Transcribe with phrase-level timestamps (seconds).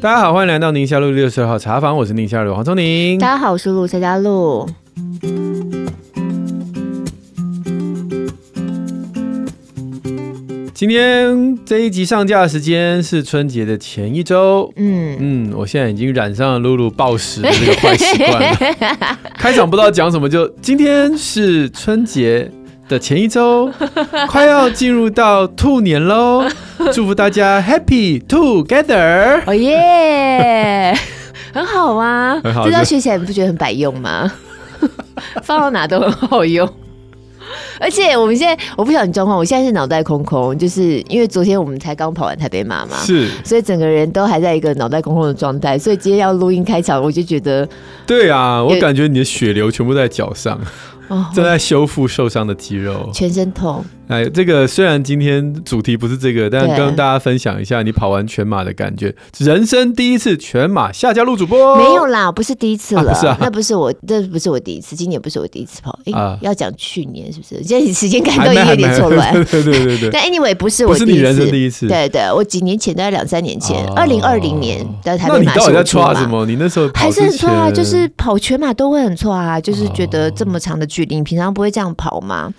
[0.00, 3.18] 大家好，欢迎来到宁夏路六十二号茶房，我是宁夏路黄聪宁。
[3.18, 4.68] 大家好，我是陆夏佳露。
[10.72, 14.72] 今天这一集上架的时间是春节的前一周。
[14.76, 18.56] 嗯嗯，我现在已经染上了露露暴食的这个坏习惯了。
[19.36, 22.48] 开场不知道讲什么就，就今天是春节
[22.88, 23.70] 的前一周，
[24.28, 26.44] 快要进入到兔年喽！
[26.92, 29.42] 祝福大家 Happy Together！
[29.46, 30.96] 哦耶，
[31.52, 34.32] 很好啊，很好，这招学起来你不觉得很百用吗？
[35.42, 36.68] 放到哪都很好用。
[37.80, 47.68] 而且我们现在，我不晓得你状况，我现在是脑袋空空，就是因为昨天我们才刚跑完台北马嘛，是，所以整个人都还在一个脑袋空空的状态，所以今天要录音开场，我就觉得，
[48.06, 50.60] 对啊，我感觉你的血流全部在脚上，
[51.34, 53.84] 正在修复受伤的肌肉，全身痛。
[54.08, 59.14] 哎，这个虽然今天主题不是这个，但跟大家分享一下你跑完全马的感觉。
[59.38, 65.98] 人生第一次全马，夏家路主播没有啦，不是第一次了，啊不是啊、那不是我，这不是我第一次，今年不是我第一次跑。
[66.06, 67.62] 哎，啊、要讲去年是不是？
[67.62, 69.32] 现在时间感都有点错乱。
[69.44, 70.08] 对对对对。
[70.12, 71.86] 但 anyway 不是我第一次，不是你人生第一次。
[71.86, 75.44] 对对，我几年前，大概两三年前，二零二零年的台北马。
[75.44, 76.46] 那你到底在抓什么？
[76.46, 82.50] 你那时候还是很错啊，就是跑全马都会很错啊，就是觉得这么长的距离，你平常不会这样跑吗？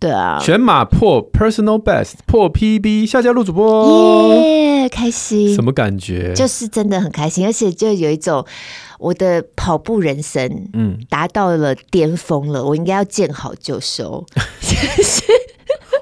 [0.00, 6.32] 对啊，全马破 personal best 破 PB，夏家路主播耶，开心，什么感觉？
[6.34, 8.44] 就是真的很开心，而且就有一种
[8.98, 14.24] 我的跑步人生，嗯，达到了巅峰了，我应该要见好就收。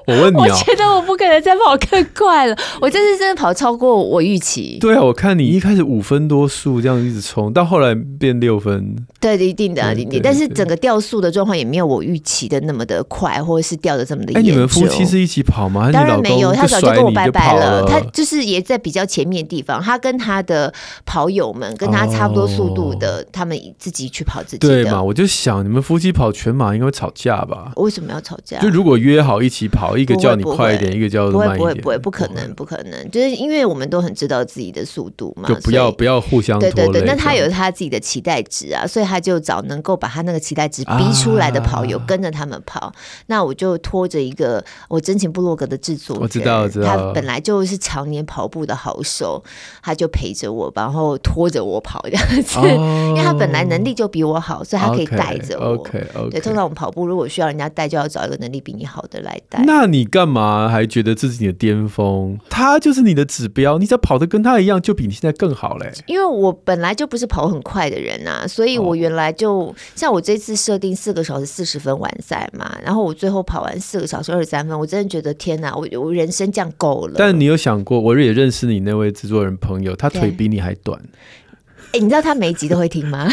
[0.07, 2.55] 我问你、喔、我觉得我不可能再跑更快了。
[2.79, 4.77] 我这次真的跑超过我预期。
[4.79, 8.95] 对啊，我看你一开始五分多速这样一直冲，到后来变六分。
[9.19, 10.21] 对，一定的，一定。
[10.23, 14.41] 但是整个掉速的状况也没有我预期的那么的快，或者是掉的这么的严重。
[14.41, 15.91] 哎、欸，你们夫妻是一起跑吗？
[15.91, 17.83] 当然没有，他早就跟我拜拜了。
[17.85, 20.73] 他就是也在比较前面的地方，他跟他的
[21.05, 24.83] 跑友们跟他差不多速度的，哦、他们自己去跑自己的。
[24.83, 25.03] 对嘛？
[25.03, 27.73] 我就想你们夫妻跑全马应该会吵架吧？
[27.75, 28.59] 为什么要吵架？
[28.59, 29.96] 就如果约好一起跑。
[29.97, 36.59] 一个叫你快一点，一个叫慢一点，不会不会不可能不可能，就是因为我们都很知道自己的速度嘛，就不要不要互相。
[36.59, 42.91] 对对对，那他有他自己的期待值啊，所以他就找能够把他那个期待值逼出来的跑友跟着他们跑。
[43.27, 49.43] 那我就拖着一个我真情部落格的制作人，我知道我知道，他本来就是常年跑步的好手，
[49.81, 55.73] 他就陪着我，然后拖着我跑这样子，因为他本来能力就比我好，所以他可以带着我。
[55.77, 59.63] OK OK，对，通常我们跑步如果需要人家带，就要找一个能力比你好的来带。
[59.65, 62.37] 那你干嘛还觉得这是你的巅峰？
[62.49, 65.91] 他就是你的指标，你只要跑得跟他一样，就比你现在更好嘞。
[66.05, 77.15] 因为我本来就不是跑很快的人呐，所以我原来就、哦、像我这次设定四个小时四十分完赛嘛，然后我最后跑完四个小时二十三分，我真的觉得天哪，我我人生这样够了。
[77.17, 81.01] 但你有想过，我也认识你那位制作人朋友，他腿比你还短。
[81.93, 83.29] 哎，你知道他每一集都会听吗？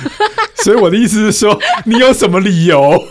[0.62, 3.02] 所以我的意思是说，你有什么理由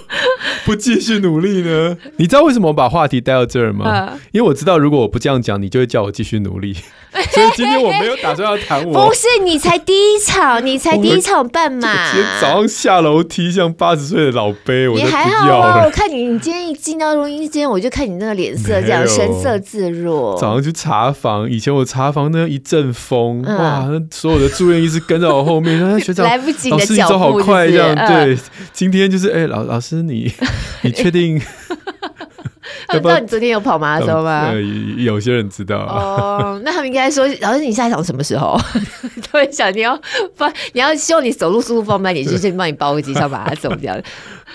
[0.65, 1.97] 不继续努力呢？
[2.17, 4.19] 你知道为什么我把话题带到这儿吗？
[4.31, 6.75] 因为我知道，如果我不这样讲，你就会叫我继续努力。
[7.13, 9.07] 所以今天我没有打算要谈我。
[9.07, 12.11] 不是，你才第一场，你才第一场半马。
[12.11, 15.83] 今天早上下楼梯像八十岁的老辈，我你还好啊？
[15.85, 20.35] 我看你，你今天一进到录音间，我就看你那个脸色这样神色自若。
[20.39, 27.43] 早上去查房，以前我查房那一阵风，哇，那所有的住院医师跟在我后面， 那学长来不及的脚步。
[27.43, 28.35] 快这样对，
[28.71, 30.31] 今天就是哎，老老师你
[30.83, 31.41] 你确定？
[32.87, 34.51] 他们知道你昨天有跑马拉松吗？
[34.97, 36.61] 有些人知道哦。
[36.63, 38.59] 那他们应该说，老师你下一场什么时候？
[39.31, 39.99] 他们想你要
[40.35, 43.99] 放，你要希望你走路速度放慢点，就先帮你包个机上马拉松这样。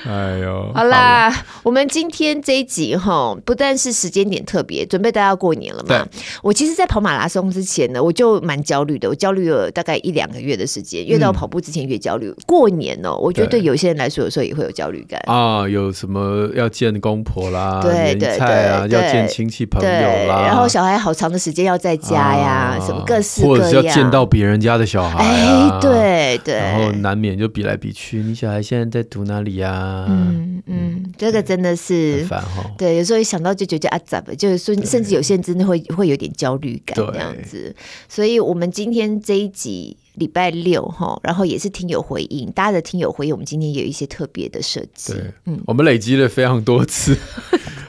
[0.06, 6.06] 哎呦，好啦，好我们今天这一集哈，不但是时间点特别，准备大家过年了嘛。
[6.42, 12.28] 我其实，在跑马拉松之前呢，我就蛮焦虑的，我焦虑了大概一两个月的时间，越到跑步之前越焦虑。
[12.28, 13.58] 嗯、过年哦，我觉得对。
[13.68, 15.20] 有些人来说，有时候也会有焦虑感。
[15.26, 19.88] 啊，有什么要见公婆啦，对对对，啊、要见亲戚朋友
[20.26, 29.77] 啦，然后小孩好长的时间要在家呀，啊、什么各式各样，或者是要见到别人家的小孩、啊，哎，对对，然后难免就比来比去，你小孩现在在读哪里呀、啊？
[30.08, 30.62] 嗯。
[30.70, 37.74] 嗯，这个真的是，烦哦、对，有时候一想到就觉得啊，咋的，就是说，甚至有些人真的会会有点焦虑感这样子。
[38.06, 45.14] 所以，我们今天这一集礼拜六哈，然后也是听友回应，大家的听友回应，我们今天有一些特别的设计。
[45.14, 47.16] 对，嗯，我们累积了非常多次。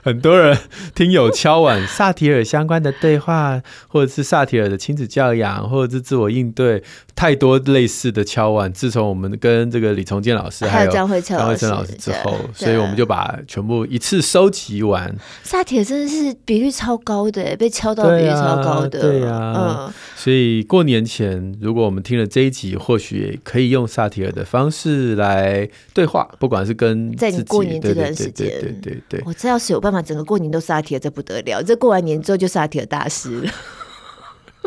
[0.03, 0.57] 很多人
[0.95, 6.83] 听友敲碗 萨提尔相关的对话，或者是萨提尔的亲子教养，或者是自我应对，
[7.15, 8.71] 太多类似的敲碗。
[8.71, 15.13] 自从我们跟这个李崇建老师还有张惠成老师之后，所以我们就把全部一次收集完。
[15.43, 19.85] 萨提尔真的是比率超高的，被敲到比率超高的，对呀、啊。
[19.87, 29.23] 嗯，所以过年前，如果我们听了这一集，或许也可以用萨提尔的方式来对话，不管是跟在你过年这段时间，对对对对对。
[29.25, 31.61] 我这要是有办法，整个过年都萨提尔，这不得了。
[31.61, 33.51] 这过完年之后就萨提尔大师了，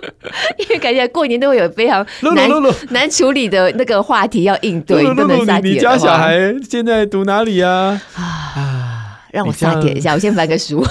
[0.58, 2.48] 因为感觉过年都会有非常难
[2.90, 5.02] 难处理的那个话题要应对。
[5.02, 8.00] 露露，你家小孩现在读哪里呀？
[8.14, 10.84] 啊，让我撒点一下，我先翻个书。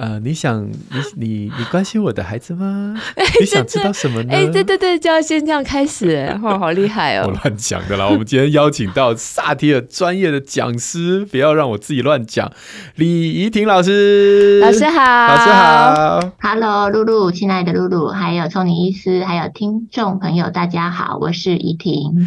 [0.00, 2.98] 呃，你想你你你关心我的孩子吗？
[3.38, 4.32] 你想知道什么呢？
[4.32, 7.24] 哎，对对对，就要先这样开始，哦，好厉害哦！
[7.28, 8.06] 我乱讲的啦。
[8.06, 12.50] 我们今天邀请到萨提尔专业的讲师，不要让我自己乱讲。
[12.94, 22.26] 李怡婷老师，老师好，老师好，Hello，露露，亲爱的露露，还有聪明医师，还有听众朋友，大家好，我是怡婷。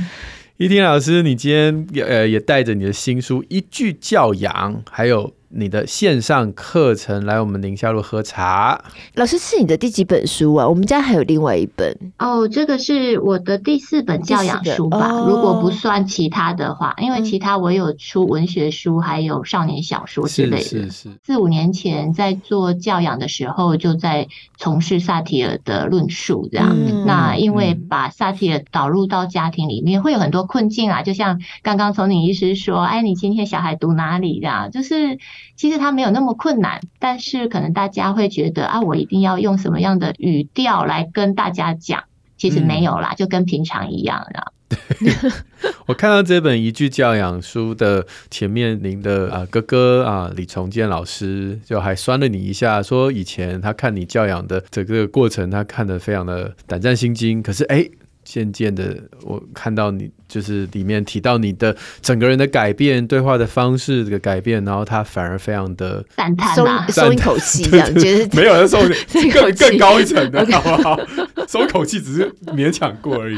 [0.57, 5.33] 怡婷老师，你今天呃也带着你的新书《一句教养》，还有。
[5.55, 8.83] 你的线上课程来我们宁夏路喝茶，
[9.13, 10.67] 老师是你的第几本书啊？
[10.67, 15.11] 我们家还有另外一本哦，这个是我的第四本教养书吧？
[15.11, 20.63] 哦、如果不算其他的话，因为其他我有出文学书，还有少年小说之类的。
[20.63, 21.09] 是是是。
[21.23, 24.27] 四五年前在做教养的时候，就在
[24.57, 26.75] 从事萨提尔的论述，这样。
[26.75, 31.03] 嗯、那因为把萨提尔导入到家庭里面，会有很多困境啊。
[31.03, 34.39] 就像刚刚从你医师说，哎，你今天小孩读哪里？
[34.39, 35.19] 这样就是。
[35.55, 42.03] 其实他没有那么困难，但是可能大家会觉得啊，我一定要用什么样的语调来跟大家讲？
[42.35, 44.51] 其实没有啦，嗯、就跟平常一样啦。
[44.67, 45.13] 对，
[45.85, 57.41] 我看到这本一句教养书的前面，您的啊哥哥啊李崇建老师就还酸了你一下，说以前他看你教养的整个过程，他看得非常的胆战心惊。
[57.41, 57.87] 可是哎，
[58.23, 60.11] 渐渐的我看到你。
[60.33, 68.81] 就是里面提到你的整个人的改变，对话的方式的改变，然后他反而非常的赞叹，松 松一口气， 这样觉得没有人松
[69.31, 70.99] 更更高一层的， 好不好？
[71.47, 73.37] 松口气只是勉强过而已。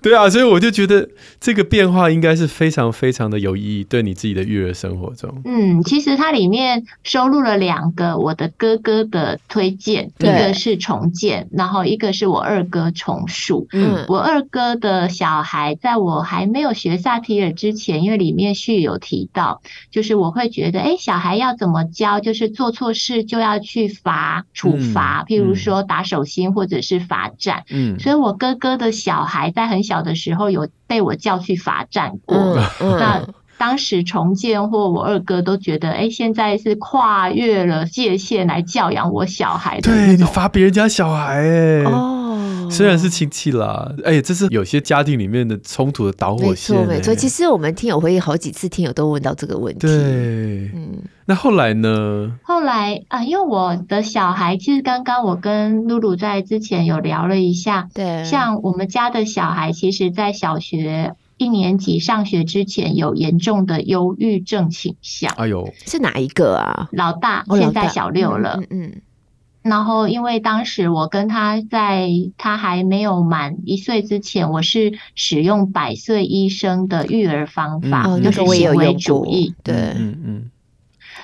[0.00, 1.06] 对啊，所以我就觉得
[1.38, 5.42] 这个变化应该是非常非常的有意义，对你自己的育儿生活中。
[5.44, 13.66] 嗯，其实它里面收录了两个我的哥哥的推荐，一个是重建，然后一个是我二哥重塑。
[13.72, 16.22] 嗯，我二哥的小孩在我。
[16.30, 22.20] 还没有学萨提尔之前，因为里面序有提到，就是我会觉得，哎，小孩要怎么教？
[22.20, 27.64] 就是做错事就要去罚处罚，嗯、譬如说打手心或者是罚站。
[27.68, 32.36] 嗯，所以我哥哥的小孩在很小的时候有被我叫去罚站过。
[32.36, 33.26] 嗯嗯、那
[33.58, 39.90] 当时重建或我二哥都觉得，哎，现在是跨越了界限来教养我小孩的。
[39.90, 41.82] 对，你罚别人家小孩，哎。
[41.86, 42.18] 哦
[42.70, 46.76] 虽然是亲戚啦，哎，这是有些家庭里面的冲突的导火线。
[46.76, 47.14] 没错，没错。
[47.14, 49.86] 其实我们听友会议好几次，听友都问到这个问题。
[49.86, 51.02] 对，嗯。
[51.26, 52.38] 那后来呢？
[52.42, 57.88] 后来啊，因为我的小孩，其实刚刚我跟露露在之前有聊了一下。
[57.94, 58.24] 对。
[58.24, 65.32] 像我们家的小孩，其实在小学一年级上学之前，有严重的忧郁症倾向。
[65.36, 66.88] 哎呦，是哪一个啊？
[66.92, 68.56] 老大，现在小六了。
[68.56, 68.82] 嗯，嗯。
[68.86, 69.02] 嗯
[69.62, 72.08] 然后，因为当时我跟他在
[72.38, 79.54] 他还没有满一岁之前，我是使用百岁医生的育儿方法，嗯、就是行为主义。
[79.62, 80.50] 对，嗯嗯。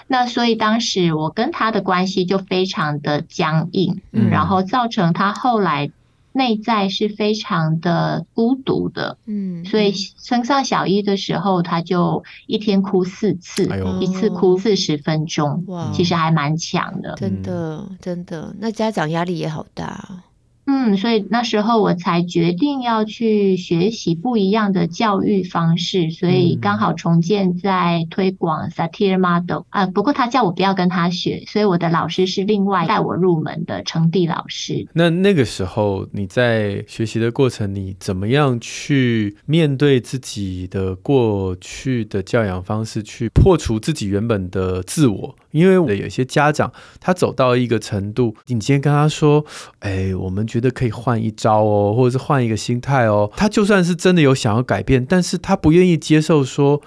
[0.06, 5.90] 那所以当时我跟他的关系就非常的僵硬，嗯、然后造成他后来。
[6.36, 20.24] 内在是非常的孤独的，嗯，所以升上小一的时候，他就一天哭四次，哎、一次哭四十分钟，哇，其实还蛮强的，真的，真的，那家长压力也好大。
[20.66, 29.86] 嗯，所以那时候我才决定要去学习不一样的教育方式，所以刚好重建在推广 satire model 啊。
[29.86, 34.88] 不过他叫我不要跟他学，所以我的老师是另外带我入门的程蒂老师。
[34.92, 45.36] 那那个时候你在学习的过程，你怎么样去面对自己的过去的教养方式，去破除自己原本的自我？
[45.56, 46.70] 因为有些家长
[47.00, 49.44] 他走到一个程度，你今天跟他说
[49.80, 56.82] ：“哎，我们觉得可以换一招哦，或者是换一个心态哦。”他就算是真的有想要改变，但是他不愿意接受说：“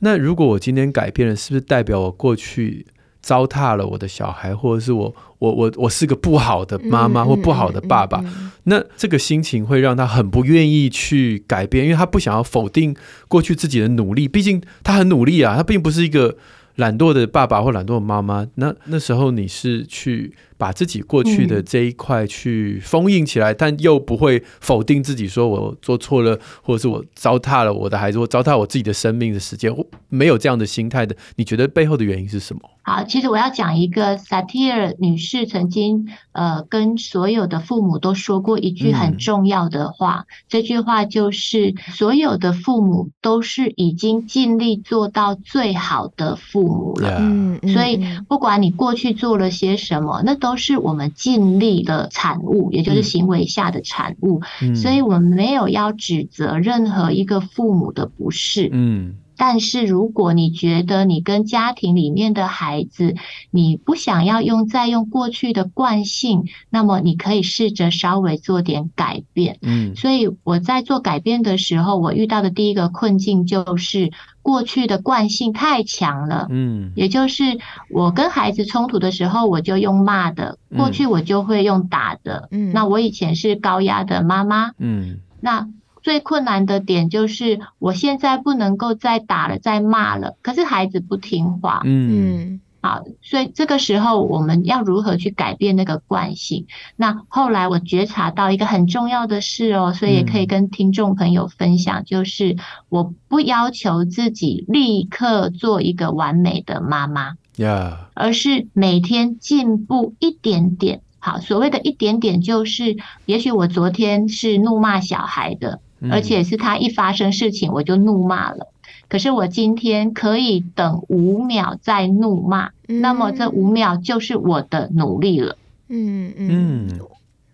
[0.00, 2.86] 那如果我今天改变了，是不是代表我过去
[3.22, 8.24] 糟蹋了我的小孩，或者是我我我我是个不好的妈妈或不好的爸爸？”
[8.64, 12.94] 那这个心情会让他很不愿意去改变，因为他不想要否定
[13.28, 14.26] 过去自己的努力。
[14.28, 16.36] 毕竟他很努力啊，他并不是一个。
[16.78, 32.60] 懒惰的爸爸或懒惰的妈妈，那那时候你是去把自己过去的这一块去封印起来，嗯、但又不会否定自己，说我做错了，或者是我糟蹋了我的孩子，我糟蹋我自己的生命的时间，我没有这样的心态的，你觉得背后的原因是什么？
[32.82, 47.18] 好，其实我要讲一个萨提尔女士曾经呃跟所有的父母都说过一句很重要的话，嗯、这句话就是所有的父母都是已经尽力做到最好的父母了。
[47.20, 54.40] 嗯所以不管你过去做了些什么，那都是我们尽力的产物，也就是行为下的产物。
[54.62, 58.68] 嗯、所以我们没有要指责任何一个父母的不是。
[58.72, 59.16] 嗯。
[59.38, 63.14] 但是如果你觉得你跟家庭里面的孩子，
[63.52, 69.58] 你不想要用再用过去的惯性，那么你可以试着稍微做点改变。
[69.62, 74.10] 嗯，所以我在做改变的时候，我遇到的第一个困境就是
[74.42, 76.48] 过去的惯性太强了。
[76.50, 77.44] 嗯，也就是
[77.90, 82.48] 我跟孩子冲突的时候，我就用骂的，过去我就会用打的。
[82.50, 84.72] 嗯，那我以前是高压的妈妈。
[84.78, 85.68] 嗯，那。
[86.08, 90.38] 最困难的点就是，我现在不能够再打了，再骂了。
[90.40, 96.66] 可是孩子不听话，嗯，好，所以这个时候我们要如何去改变那个惯性？
[96.96, 102.56] 那后来我觉察到一个很重要的事哦，所以也可以跟听众朋友分享，就是
[102.88, 111.02] 我不要求自己立刻做一个完美的妈妈，Yeah，而是每天进步一点点。
[111.18, 112.96] 好，所谓的一点点，就是
[113.26, 115.82] 也许我昨天是怒骂小孩的。
[116.10, 118.68] 而且是他一发生事情我就怒骂了，
[119.08, 125.56] 可是我今天可以等五秒再怒骂，那么这五秒就是我的努力了。
[125.88, 126.32] 嗯。
[126.36, 127.00] 嗯，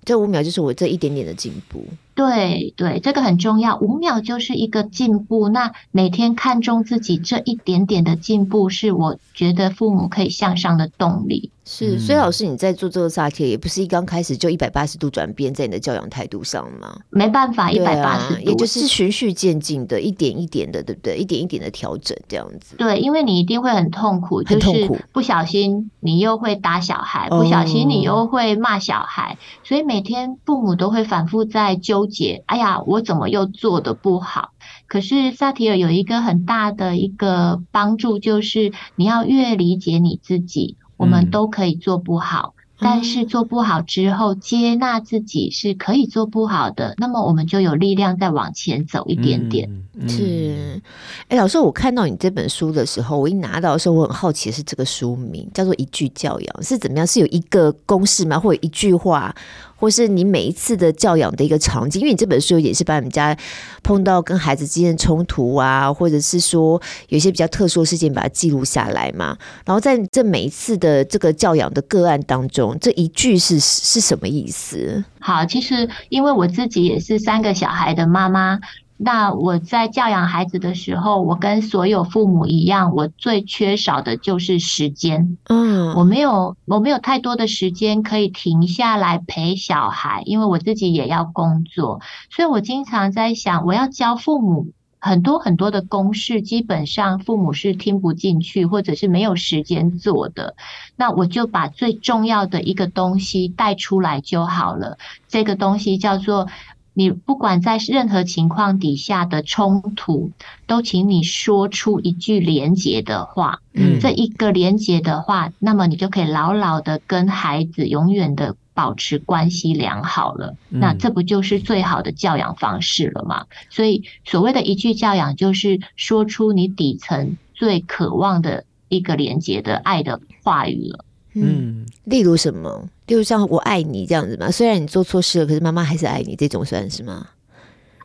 [0.04, 1.84] 这五秒就是我这一点点的进步。
[2.14, 5.48] 对对，这个很重要，五秒就是一个进步。
[5.48, 11.50] 那每天看重自己这一点点的进步，是我觉得父母可以向上的动力。
[11.66, 16.94] 是，所以老师你在做这个萨提，也不是一刚开始就一百八十度转变在你的教养态度上吗？
[17.08, 21.16] 没办法，一百八十度，也就是循序渐进的，一点一点的，对不对？
[21.16, 22.76] 一点一点的调整这样子。
[22.76, 32.42] 对，因为你一定会很痛苦，就是不小心你又会打小孩，不小心你又会骂小孩，所以每天父母都会反复在纠结。
[32.46, 34.50] 哎呀，我怎么又做的不好？
[34.86, 40.76] 可是萨提尔有一个很大的一个帮助，就是你要越理解你自己。
[40.96, 49.68] 我们都可以做不好，嗯、但是做不好之后，接纳自己是可以做不好的，那么我们就有力量再往前走一点点。
[50.08, 50.80] 是，
[51.28, 57.06] 哎，老师，我看到你这本书的时候，我一拿到的时候，我很好奇的是这个书名叫做《一句教养》是怎么样？
[57.06, 58.38] 是有一个公式吗？
[58.38, 59.34] 或者一句话？
[59.76, 63.36] 或是你每一次的教养的一个场景，因为你这本书也是把你们家
[63.82, 69.36] 碰到跟孩子之间的冲突啊，或者是说有一些比较特殊的事件，把它记录下来嘛。
[69.66, 75.04] 然后在这每一次的这个教养的个案当中，这一句是是什么意思？
[75.20, 78.58] 好，其实因为我自己也是三个小孩的妈妈。
[79.04, 85.36] 那我在教养孩子的时候，我跟所有父母一样，我最缺少的就是时间。
[85.50, 94.68] 嗯，我没有，我没有太多的时间可以停下来陪小孩，因为我自己也要工作，所以我经常在想，我要教父母
[94.98, 100.56] 很多很多的公式，基本上父母是听不进去，或者是没有时间做的。
[100.96, 104.96] 那我就把最重要的一个东西带出来就好了。
[105.28, 106.48] 这个东西叫做。
[106.94, 110.30] 你不管在任何情况底下的冲突，
[110.66, 113.60] 都请你说出一句连结的话。
[113.72, 120.56] 嗯，这一个连结的话，那么你就可以牢牢的跟孩子永远的保持关系良好了。
[120.68, 123.46] 那这不就是最好的教养方式了吗？
[123.68, 131.04] 所以所谓的一句教养，就是说出你底层最渴望的一个连结的爱的话语了。
[131.34, 132.88] 嗯，例如什么？
[133.06, 134.50] 例如像“我爱你”这样子嘛？
[134.50, 137.26] 虽然你做错事了，可是妈妈还是爱你，这种算是吗？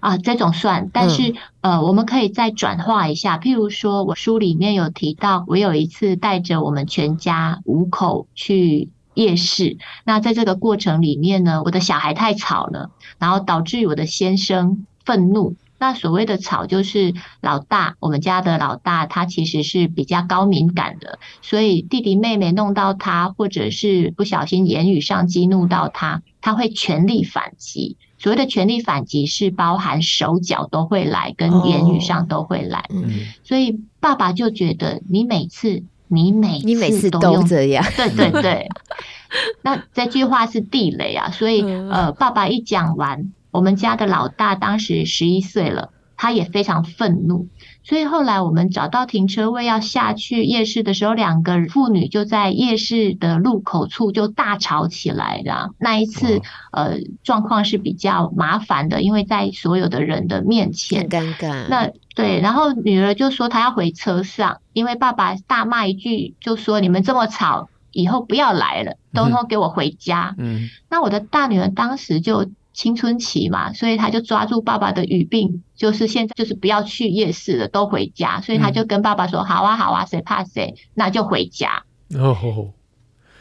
[0.02, 0.90] 啊，这种算。
[0.94, 1.30] 但是、
[1.62, 3.38] 嗯、呃，我们可以再转化一下。
[3.38, 9.78] 譬如说，我书里面有提到，我有一次带着我们全家五口去夜市。
[10.06, 15.56] 那在这个过程里面呢，我的小孩太吵了，然后导致我的先生愤怒。
[15.80, 27.96] 那所谓的吵，就是老大，我们家的老大，他其实是比较高敏感的，所以弟弟妹妹弄到他，或者是不小心言语上激怒到他，他会全力反击。
[28.18, 32.80] 所谓的全力反击，是包含手脚都会来，跟言语上都会来。
[32.90, 38.68] 哦、嗯，所以爸爸就觉得你每次，你每你每次都用这样，对对对。
[39.64, 43.32] 那这句话是地雷啊，所以呃，爸爸一讲完。
[43.52, 47.48] 我们家的老大当时十一岁了，他也非常愤怒。
[47.82, 55.72] 所以后来我们找到停车位要下去夜市的时候，两个妇女就在夜市的路口处就大吵起来了。
[55.80, 56.42] 那一次，
[56.72, 61.68] 呃，状况是比较麻烦的，因为在所有的人的面前，很尴尬。
[61.68, 70.36] 那对，然后女儿就说她要回车上，因为爸爸大骂一句，就说你们这么吵，以后不要来了，都通给我回家。
[70.38, 72.52] 嗯，那我的大女儿当时就。
[72.80, 78.40] 青春期嘛，所以他就抓住爸爸的语病，就是现在就是不要去夜市了，都回家。
[78.40, 81.84] 所以他就跟爸爸说：“好啊，好啊，谁怕谁，那就回家。”
[82.16, 82.70] 哦。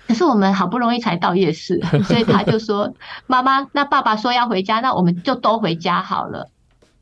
[0.09, 2.93] 可是我们好不容易才到夜市， 所以他就说
[3.29, 6.51] ：“妈妈，那爸爸说要回家，那我们就都回家好了。”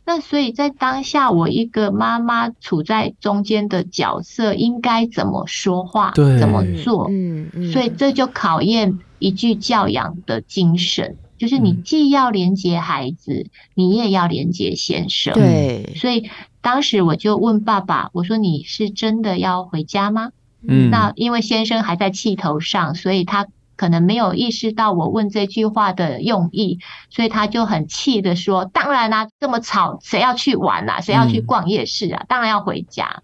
[0.05, 7.07] 那所以在当下，我一个妈妈处在中间的角色，应该怎么说话，对怎么做？
[7.09, 7.73] 嗯嗯。
[7.73, 11.17] 所以这就考验一句教养的精神。
[11.39, 15.35] 就是你既要连接孩子，嗯、你也要连接先生。
[15.35, 20.31] 对，所以当时我就问爸爸：“我说你是真的要回家吗？”
[20.69, 31.01] 嗯，那因为先生还在气头上，所以他可能没有意识到我问这句话的用意，所以他就很气的说：“当然啦、啊，这么吵，谁要去玩啊？
[31.01, 32.23] 谁要去逛夜市啊？
[32.23, 33.23] 嗯、当然要回家。”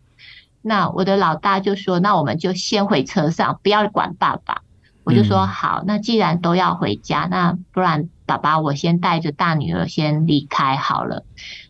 [0.65, 4.62] 那我的老大就说：“那我们就先回车上，不要管爸爸。”
[5.05, 11.25] 我就说好，那既然都要回家，那不然爸爸我先带着大女儿先离开好了。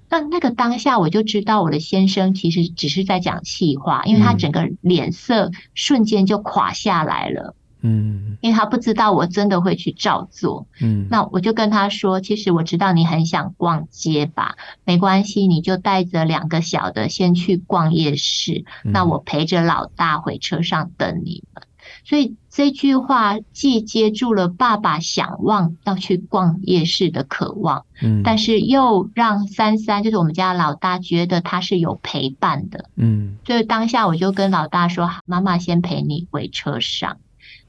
[0.09, 7.57] 那那个当下我就知道我的先生其实只是在讲气话，因为他整个脸色瞬间就垮下来了。
[7.85, 10.69] 嗯，因为他不知道我真的会去照做。
[10.81, 21.65] 嗯，那我就跟他说，其实我知道你很想逛街吧，没关系，你就带着两个小的先去逛夜市，那我陪着老大回车上等你们。
[22.05, 37.19] 所以这句话既接住了爸爸想望要去逛夜市的渴望，嗯，但是又让三三就是我们家老大觉得他是有陪伴的，嗯，所以当下我就跟老大说：“妈妈先陪你回车上。”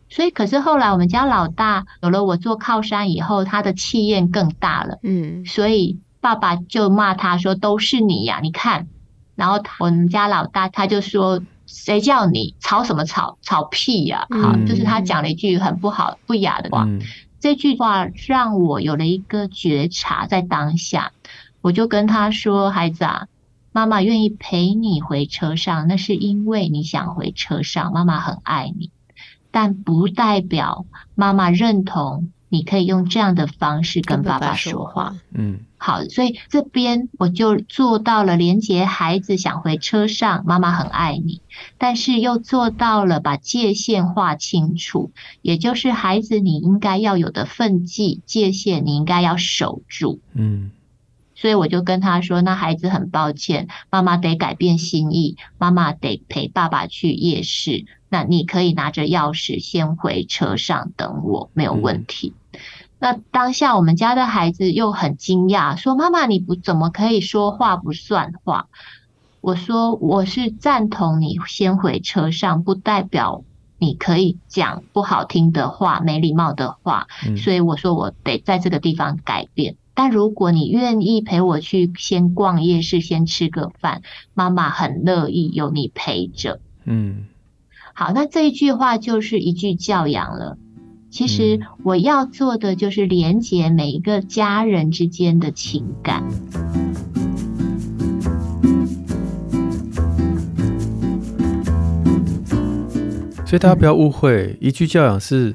[0.10, 8.88] 所以可是后来我们家老大有了我做靠山以后，他的气焰更大了，嗯，所以爸爸就骂他说：“都是你呀，你看。”
[9.36, 11.40] 然后我们家老大他就说。
[11.74, 13.40] 谁叫你吵什么吵？
[13.42, 14.28] 吵屁呀！
[14.30, 16.88] 好，就是他讲了一句很不好、不雅的话。
[17.40, 21.12] 这句话让我有了一个觉察，在当下，
[21.62, 23.28] 我就跟他说：“孩子啊，
[23.72, 28.92] 妈妈愿意陪你回车上，那是因为你想回车上，妈妈很爱你，
[29.50, 41.42] 但不代表妈妈认同。”你可以用这样的方式跟爸爸说话，嗯，好，所以这边我就做到了连接孩子想回车上，妈妈很爱你，
[41.78, 50.72] 但是又做到了把界限划清楚，也就是孩子你应该要有的分际界限，你应该要守住，嗯，
[51.36, 62.32] 所以我就跟他说，那孩子很抱歉，妈妈得改变心意，妈妈得陪爸爸去夜市，那你可以拿着钥匙先回车上等我，没有问题。
[62.38, 62.43] 嗯
[63.04, 68.70] 那当下我们家的孩子又很惊讶，说：“妈妈，你不怎么可以说话不算话？”
[69.44, 73.44] 我说：“我是赞同你先回车上，不代表
[73.78, 77.08] 你可以讲不好听的话、没礼貌的话。
[77.36, 79.76] 所以我说我得在这个地方改变。
[79.94, 84.02] 但如果你愿意陪我去先逛夜市，先吃个饭，
[84.34, 87.26] 妈妈很乐意有你陪着。”嗯，
[87.94, 90.58] 好，那这一句话就是一句教养了。
[91.14, 96.24] 其实我要做的就是连接每一个家人之间的情感。
[103.46, 105.54] 所以大家不要误会，一句教养是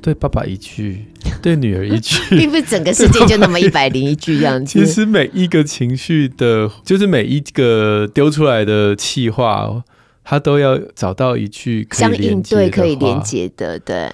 [0.00, 1.04] 对爸爸一句，
[1.42, 4.78] 对女儿一句， 并不是整个世界就那么一百零一句样 子。
[4.78, 9.84] 其实每一个情绪的，就是每一个丢出来的气话，
[10.24, 14.10] 他都要找到一句可以相应对可以连接的，对。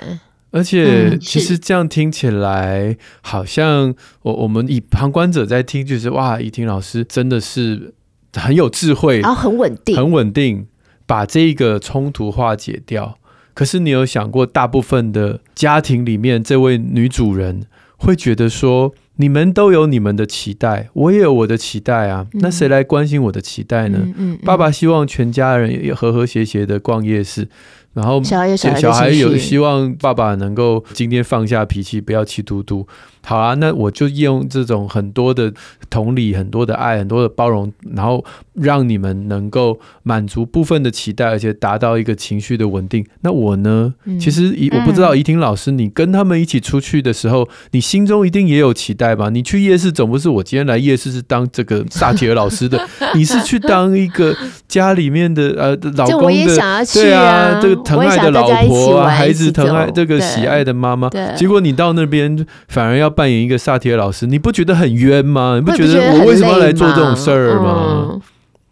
[0.53, 7.95] 而且其实这样听起来，好像我我们以旁观者在听，就是哇，怡婷老师真的是
[8.35, 10.67] 很有智慧，然后很稳定，很稳定，
[11.07, 13.19] 把这个冲突化解掉。
[13.55, 17.63] 可是你有想过，大部分的家庭里面，这位女主人
[17.97, 23.99] 会觉得说，你们都有你们的期待，我也有我的期待啊，那谁来关心我的期待呢？
[24.17, 27.49] 嗯、爸爸希望全家人也和和谐谐的逛夜市。
[27.93, 32.87] 然后小孩小孩有希望爸爸能够今天放下脾气，不要气嘟嘟。
[33.23, 35.53] 好啊，那我就用这种很多的
[35.91, 38.25] 同理、很多的爱、很多的包容，然后
[38.61, 43.05] 让你们能够满足部分的期待，而且达到一个情绪的稳定。
[43.21, 43.95] 那我呢？
[44.07, 49.29] 嗯、其实怡，我不知道怡婷老师，你跟他们一起出去的时候，你心中一定也有期待吧？
[49.31, 52.81] 你去夜市总不是我今天来夜市是当这个萨提尔老师的，
[53.15, 54.35] 你是去当一个
[54.67, 63.11] 家里面的呃老公的，我也想要去啊，对啊，这个疼爱的老婆啊，孩子疼爱这个喜爱的妈妈，结果你到那边反而要。
[63.11, 65.57] 扮演一个萨提尔老师，你不觉得很冤吗？
[65.57, 68.07] 你不觉得我为什么要来做这种事儿吗？
[68.09, 68.21] 嗯、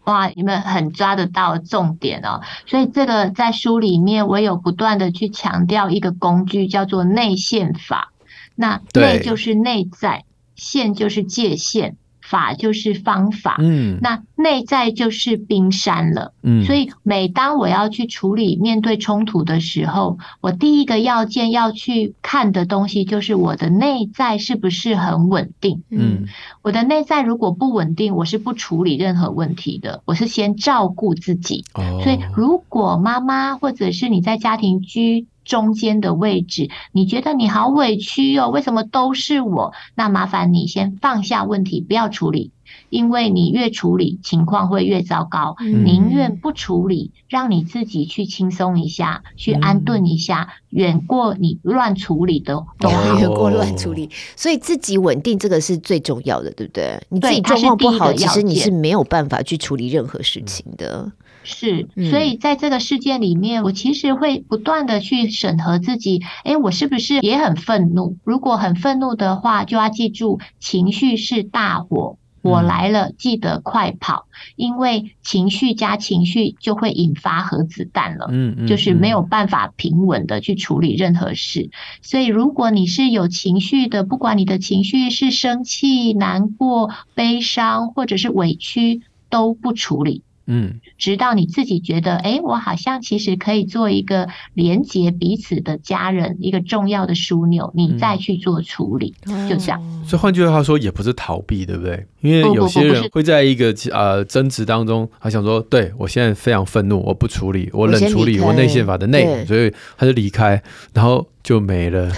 [0.09, 2.41] 哇，你们很抓得到重点哦。
[2.65, 8.11] 所以这个在书里面，我有不断的去强调一个工具，叫做内线法。
[8.55, 11.95] 那内就是内在，线就是界限。
[12.29, 26.27] 法就是方法，嗯，那内在就是冰山了，嗯，所以每当我要去处理面对冲突的时候，我第一个要件要去看的东西就是我的内在是不是很稳定，嗯，
[26.61, 38.49] 我的内在如果不稳定，我是不处理任何问题的，我是先照顾自己，哦，所以如果妈妈或者是你在家庭居中间的位置，你觉得你好委屈哦？
[38.49, 39.73] 为什么都是我？
[39.95, 42.51] 那麻烦你先放下问题，不要处理，
[42.91, 45.55] 因为你越处理，情况会越糟糕。
[45.59, 53.17] 嗯、宁愿不处理，让你自己去轻松一下，去安顿一下，远、嗯、过你乱处理的都好。
[53.19, 57.01] 远过乱处理，所以自己稳定这个是最重要的，对不对？
[57.09, 61.11] 你自己状况不好，其实你是没有办法去处理任何事情的。
[61.43, 68.17] 是，所以在这个事件里面，我其实会不断的去审核自己，哎，我是不是也很愤怒？
[68.23, 81.69] 如果很愤怒的话，就要记住，情绪是大火，我来了，记得快跑，因为情绪加情绪就会引发核子弹了，嗯，就是没有办法平稳的去处理任何事。
[82.01, 90.23] 所以，如果你是有情绪的，不管你的情绪是生气、难过、悲伤，或者是委屈，都不处理。
[90.51, 99.79] 嗯，直到你自己觉得，哎、欸，我好像其实可以做一个连接彼此的家人，一个重要的枢纽，你再去做处理，嗯、就这样。
[100.03, 102.03] 所以换句话说，也不是逃避，对不对？
[102.21, 110.61] 因为有些人会在一个呃争执当中，他想说，对我现在非常愤怒，我不处理，我冷处理，我内线法的内，所以他就离开，
[110.93, 111.27] 然后。
[111.41, 112.11] 就没了，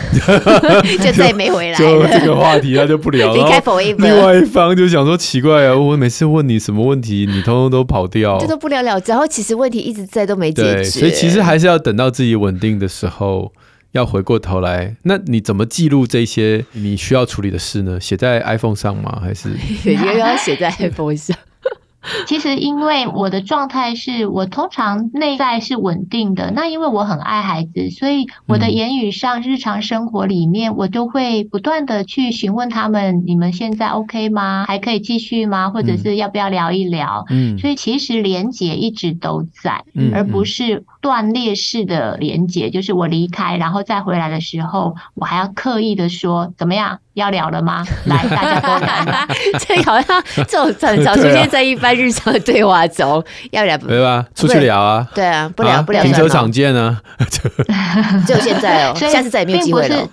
[1.00, 1.78] 就再也没回来了。
[1.78, 3.36] 就这个话题他就不聊了。
[3.38, 3.96] 离开 forever。
[4.04, 9.12] 另外一方就想说奇怪啊，我每次问你什么问题，你通通都跑掉，这都不了了之。
[9.12, 10.84] 然后其实问题一直在都没解决。
[10.84, 13.51] 所以其实还是要等到自己稳定的时候，
[13.91, 14.95] 要回过头来。
[15.03, 17.99] 那你怎么记录这些你需要处理的事呢？
[17.99, 19.19] 写在 iPhone 上吗？
[19.21, 19.49] 还是
[19.84, 21.36] 也要写在 iPhone 上？
[22.25, 26.51] 其实，因为我的状态是我通常内在是稳定的。
[26.51, 34.65] 那因为我很爱孩子，所以我的言语上、日常生活里面，我都会不断的去询问他们：你们现在 OK 吗？
[34.67, 35.69] 还可以继续吗？
[35.69, 37.25] 或者是要不要聊一聊？
[37.29, 39.83] 嗯，所以其实连结一直都在，
[40.13, 42.69] 而不是断裂式的连接。
[42.69, 46.99] 就是我离开，然后再回来的时候，我还要刻意的说怎么样？
[47.13, 47.83] 要聊了吗？
[48.07, 49.27] 来，大家都来。
[49.59, 53.21] 这好像这种很少出现在一般日常的对话中。
[53.51, 54.25] 要聊对吧？
[54.33, 55.05] 出去聊啊。
[55.13, 56.01] 对啊，不聊不聊。
[56.03, 57.01] 停车场见啊。
[58.25, 60.07] 就现在哦，下次再也没有机会了。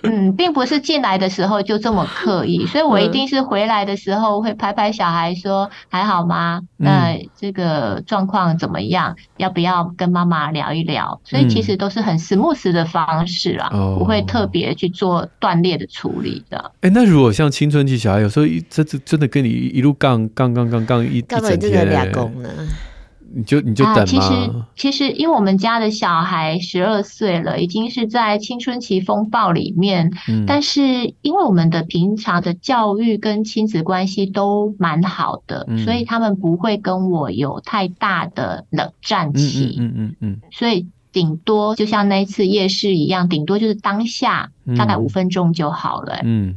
[0.04, 6.60] 嗯，并不是进来的时候就这么刻意， 所以我一定是回来的时候会拍拍小孩说：“还好吗？
[6.76, 9.16] 那这个状况怎么样？
[9.36, 16.72] 要不要跟妈妈聊一聊？”所以其实都是很 smooth 的方式啊，不会特别去做断裂的处理的。
[16.80, 22.89] 哎，那如果像青春期小孩，有时候一这这真的跟你一路杠杠杠杠杠一一整天。
[23.32, 24.00] 你就你就等吗？
[24.00, 24.32] 啊，其实
[24.76, 30.10] 其实，因为我们家的小孩十二岁了，已经是在青春期风暴里面。
[30.28, 39.76] 嗯，但是因为我们的平常的教育跟亲子关系都蛮好的，嗯，所以他们不会跟我有太大的冷战期。
[39.78, 40.40] 嗯嗯嗯，嗯。
[40.50, 46.20] 所以顶多就像那一次夜市一样，顶多就是当下大概五分钟就好了。
[46.24, 46.56] 嗯，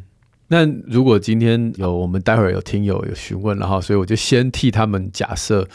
[0.53, 5.67] 那如果今天有我们待会儿有听友有询问，然后所以我就先替他们假设。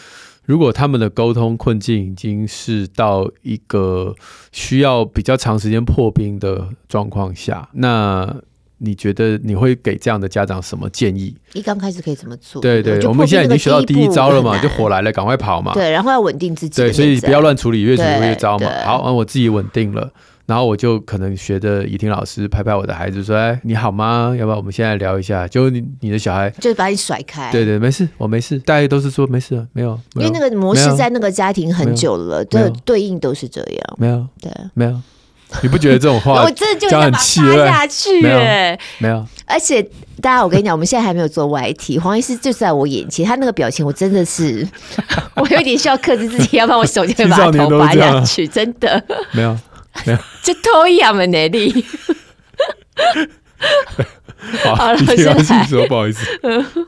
[0.45, 4.15] 如果他们的沟通困境已经是到一个
[4.53, 8.35] 需要比较长时间破冰的状况下，那
[8.79, 11.37] 你觉得你会给这样的家长什么建议？
[11.55, 12.63] 一刚开始可以怎么做？
[12.63, 15.75] 对对，我们现在已经学到第一招了嘛，就火来了，赶快跑嘛。
[15.75, 16.81] 对，然后要稳定自己。
[16.81, 18.71] 对，所以不要乱处理，越处理越糟嘛。
[18.87, 20.11] 好，我自己稳定了。
[20.49, 24.35] 然后我就可能学着怡婷老师拍拍我的孩子说：“哎，你好吗？
[24.35, 27.53] 要不要我们现在聊一下？”就你你的小孩就把你甩开。
[27.53, 28.59] 对对，没事，我没事。
[28.61, 29.91] 大家都是说没事，没有。
[30.15, 33.97] 没有，因为那个模式在那个家庭很久了，对，对应都是这样。
[33.99, 34.99] 没有，对，没有。
[35.63, 38.27] 你不觉得这种话 我真的就想把它发下去？
[38.27, 39.23] 哎，没有。
[39.45, 39.83] 而且
[40.23, 44.67] 大家，我跟你讲，我们现在还没有做 YT，黄医师就在我眼前，他那个表情，我真的是，
[45.37, 49.03] 我有点需要克制自己，要不然我手就会把他头拔下去，真的。
[49.33, 49.57] 没有。
[50.07, 51.85] 没有， 就偷一样的能力。
[54.65, 56.25] 好，好了，现在说不好意思。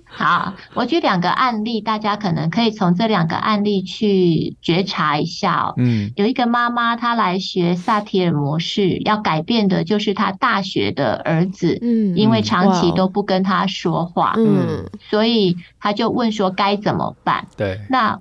[0.07, 5.75] 好，我举两个案例，大家可能可以从这两个案例去觉察一下哦。
[5.77, 11.77] 嗯，有一个妈妈，她来学萨提尔模式，要改变的就是她大学的儿子。
[11.83, 14.35] 嗯，因为长期都不跟他说话。
[14.37, 17.47] 嗯，所以他就问说该怎么办？
[17.57, 18.17] 对，那。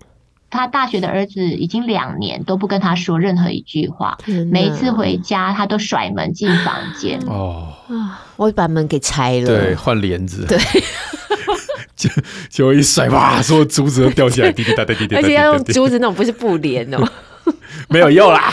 [0.50, 4.18] 他大学的儿子已经两年都不跟他说任何一句话，
[4.52, 7.20] 每一次回家他都甩门进房间。
[7.28, 7.74] 哦，
[8.36, 10.58] 我把门给拆了，对，换帘子，对，
[11.96, 12.10] 就
[12.50, 17.08] 就一甩，哇，所有珠子都掉下来，滴滴答答，滴滴答答， 而且要用珠子那种，不是布帘哦，
[17.90, 18.52] 没有用啦。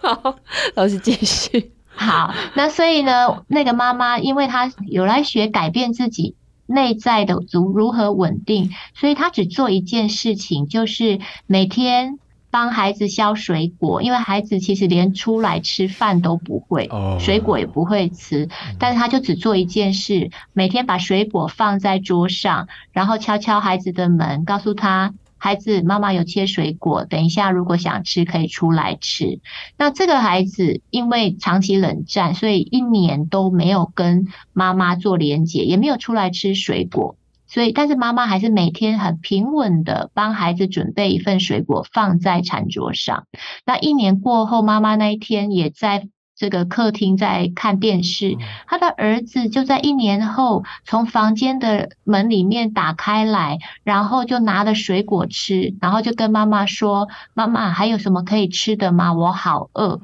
[0.00, 0.36] 好，
[0.74, 1.72] 老师继续。
[1.94, 6.34] 好，那所以呢，那个妈妈因为她有来学改变自己。
[6.70, 12.18] 内在的如如何稳定，所以他只做一件事情，就是每天
[12.50, 25.12] 帮孩子削水果，因为孩子其实连出来吃饭都不会，水果也不会吃，但是他就只做一件事，每天把水果放在桌上，然后敲敲孩子的门，告诉他。
[25.40, 29.40] 孩子，妈妈有切水果，等一下如果想吃可以出来吃。
[29.78, 37.16] 那这个孩子因为长期冷战，所以一年都没有跟妈妈做连结，也没有出来吃水果。
[37.46, 43.24] 所以，但是妈妈还是每天很平稳的帮孩子准备一份水果放在餐桌上。
[43.64, 46.08] 那一年过后，妈妈那一天也在。
[46.40, 48.34] 这个客厅在看电视，
[48.66, 59.12] 他的儿子就在一年后从房间的门里面打开来，然后就拿了水果吃，然后就跟妈妈说：“妈妈，还有什么可以吃的吗？
[59.12, 60.00] 我好饿。”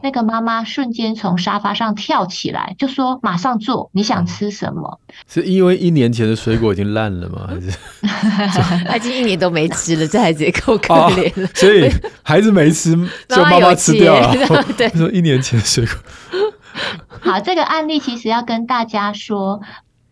[0.00, 7.48] 那个妈妈瞬间从沙发上跳起来，就说：“马上做，你想吃什么？” 是因为一年前的水果已经烂了吗？
[7.48, 7.72] 还是
[8.86, 10.06] 他已经一年都没吃了？
[10.06, 11.48] 这孩子也够可怜了。
[11.52, 11.90] 所以
[12.22, 12.96] 孩子没吃，
[13.28, 14.32] 就妈妈吃掉了。
[14.78, 15.60] 对，说一年前
[17.20, 19.60] 好，这个案例其实要跟大家说，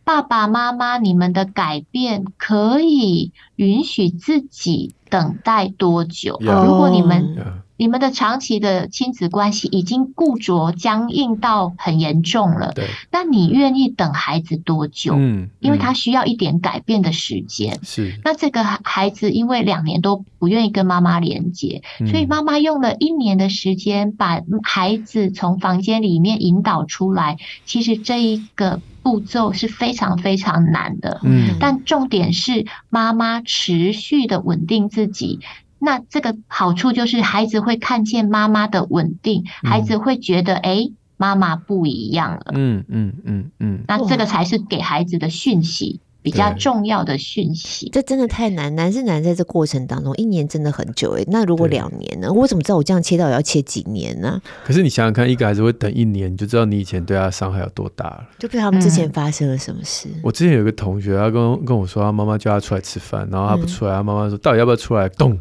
[0.05, 6.39] 爸爸妈妈，你们的改变可以允许自己等待多久？
[6.41, 7.37] 如果你们。
[7.79, 12.73] 你们的长期的亲子关系已经固着、僵硬到很严重了。
[12.75, 15.15] 对，那你愿意等孩子多久？
[15.15, 17.79] 嗯，嗯，因为他需要一点改变的时间。
[17.85, 27.39] 是，那这个孩子因为两年都不愿意跟妈妈连接，嗯，所以妈妈用了一年的时间把孩子从房间里面引导出来。
[27.65, 31.21] 其实这一个步骤是非常非常难的。
[31.23, 35.39] 嗯，但重点是妈妈持续的稳定自己。
[35.79, 42.53] 那这个好处就是孩子会看见妈妈的稳定，嗯、孩子会觉得哎，妈妈不一样了。
[42.55, 43.81] 嗯嗯嗯嗯。
[43.87, 47.89] 那这个才是给孩子的讯息，比较重要的讯息。
[47.91, 51.25] 这真的太难，难是难在这过程当中，一年真的很久哎。
[51.29, 52.33] 那如果两年呢？
[52.33, 54.41] 我怎么知道我这样切到要切几年呢？
[54.65, 58.25] 可是你想想看，一个孩子会等一年，你就知道你以前对他伤害有多大了。
[58.39, 60.09] 就不知道他们之前发生了什么事。
[60.09, 65.09] 嗯、我之前有个同学，他跟跟我说，他妈妈叫他出来吃饭，然后他不出来，他妈妈说，到底要不要出来？
[65.11, 65.39] 动。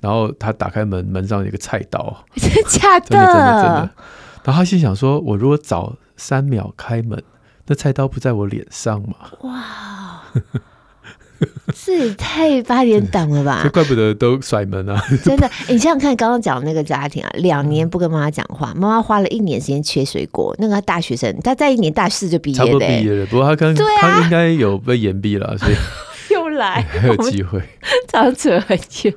[0.00, 3.06] 然后他打开门，门上有一个菜刀， 真的假的？
[3.08, 3.90] 真的真的真的。
[4.44, 7.22] 然后他心想说：“我如果早三秒开门，
[7.66, 10.22] 那菜刀不在我脸上吗？”哇，
[11.74, 13.60] 这也太八点档了吧！
[13.66, 14.98] 这怪不得都甩门啊！
[15.22, 20.54] 真的，你想想看，刚刚讲的那个家庭啊，两年不跟妈妈讲话，妈妈花了一年时间切水果。
[20.58, 23.26] 那个他大学生，他在一年大四就毕业了，差不多毕业了。
[23.26, 25.74] 不过他跟、啊、他应该有被延毕了，所以。
[26.58, 27.62] 来， 还有机会，
[28.08, 29.14] 长扯很远。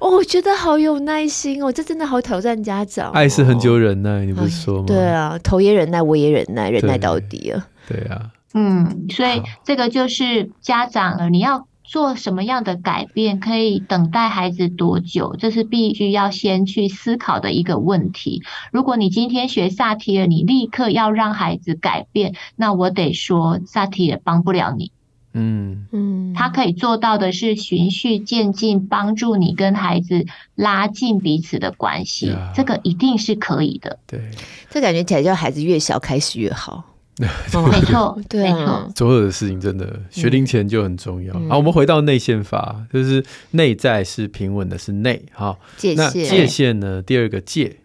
[0.00, 3.12] 哦，我觉得好有耐心哦，这真的好挑战家长哦。
[3.12, 4.84] 爱是很久忍耐，你不是说吗？
[4.86, 7.66] 对啊，头也忍耐，我也忍耐，忍耐到底啊。
[7.86, 18.42] 对啊，嗯，所以这个就是家长，你要做什么样的改变，可以等待孩子多久，这是必须要先去思考的一个问题。
[18.70, 24.92] 如果你今天学萨提尔，你立刻要让孩子改变，那我得说，萨提尔帮不了你。
[25.34, 33.98] 嗯嗯，他可以做到的是循序渐进，帮助你跟孩子拉近彼此的关系，啊、这个一定是可以的。
[34.06, 34.20] 对，
[34.70, 36.84] 这感觉起来叫孩子越小开始越好。
[37.18, 38.92] 没错，对，没错。
[38.94, 41.34] 所有的事情真的学龄前就很重要。
[41.48, 45.20] 好、我们回到内线法，就是内在是平稳的，是内。
[45.32, 45.96] 哈，界限。
[45.96, 47.02] 那界限呢？
[47.02, 47.76] 第二个界，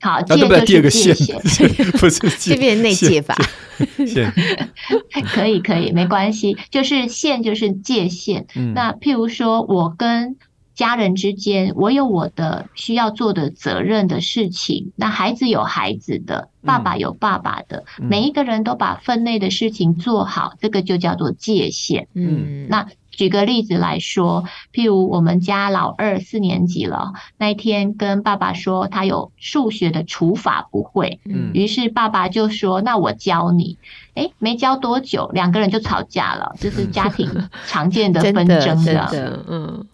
[0.00, 3.36] 好，戒就是界限 不是这边内戒法。
[5.34, 8.46] 可以可以，没关系，就是限就是界限。
[8.54, 10.36] 嗯、那譬如说，我跟
[10.74, 22.08] 家人之间，我有我的需要做的责任的事情，那孩子有孩子的，爸爸有爸爸的，嗯、每一个人都把分内的事情做好，这个就叫做界限。
[22.14, 22.86] 嗯，那。
[23.10, 33.78] 举个例子来说，譬如我们家老二四年级了，那一天跟爸爸说他有数学的除法不会，嗯，于是爸爸就说：“那我教你。”
[34.14, 37.28] 诶，没教多久，两个人就吵架了，这是家庭
[37.66, 39.86] 常见的纷争的，嗯。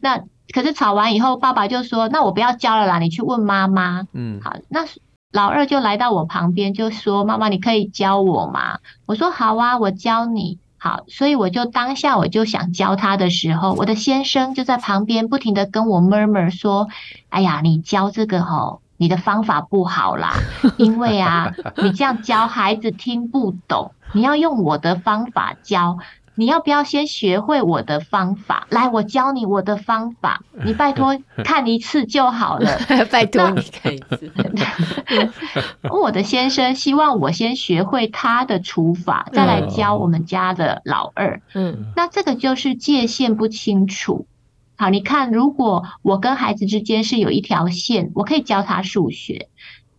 [0.00, 0.22] 那
[0.52, 4.86] 可是吵完以后，爸爸就说：“那我不要教了啦，你去问妈妈。”嗯，好，那
[5.32, 10.58] 老二就来到我旁边就说：“妈妈，你可以教我吗？”我说：“好啊，我教你。”
[11.08, 16.88] 所以我就当下我就想教他的时候，我的先生就在旁边不停的跟我 murmur 说
[17.30, 20.32] ：“哎呀，你教这个吼，你的方法不好啦，
[20.76, 25.98] 因为啊，你这样教孩子听不懂，你要用我的方法教。”
[26.36, 28.66] 你要不要先学会我的方法？
[28.70, 30.42] 来，我教你我的方法。
[30.64, 32.78] 你拜托 看一次就好了。
[33.10, 34.32] 拜托你看一次。
[35.90, 41.40] 我的先生希望我先学会他的除法，再来教我们家的老二。
[41.54, 44.26] 嗯，那这个就是界限不清楚。
[44.78, 49.48] 好，你看，如果我跟孩子之间是有一条线，我可以教他数学。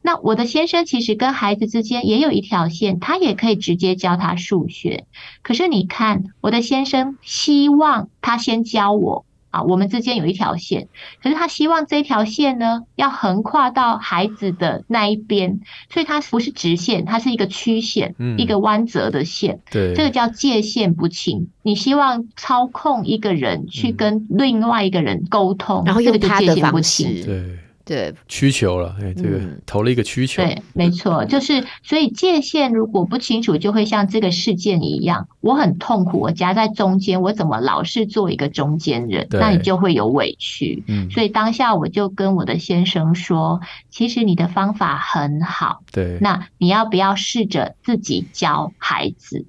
[0.07, 5.03] 那我的先生其实跟孩子之间也有一条线，他也可以直接教他数学。
[5.41, 10.87] 可是你看，我的先生希望他先教我啊，我们之间有一条线。
[11.21, 19.59] 可是他希望这条线呢，要横跨到孩子的那一边，所以它不是直线，它是一个曲线，嗯、一个弯折的线。
[19.69, 21.49] 对，这个叫界限不清。
[21.63, 27.03] 你希望操控一个人去跟另外一个人沟通，然后用他的方式。
[27.25, 27.59] 对。
[27.87, 30.43] 对，需求了，哎，这个投了一个需求。
[30.43, 39.25] 对，没错，就是所以界限如果不清楚，就会像这个事件一样，我很痛苦，我夹在中间，我怎么老是做一个中间人？
[39.31, 40.83] 那你就会有委屈。
[40.87, 49.45] 嗯，所以当下我就跟我的先生说，其实你的方法很好，对，那你要不要试着自己教孩子？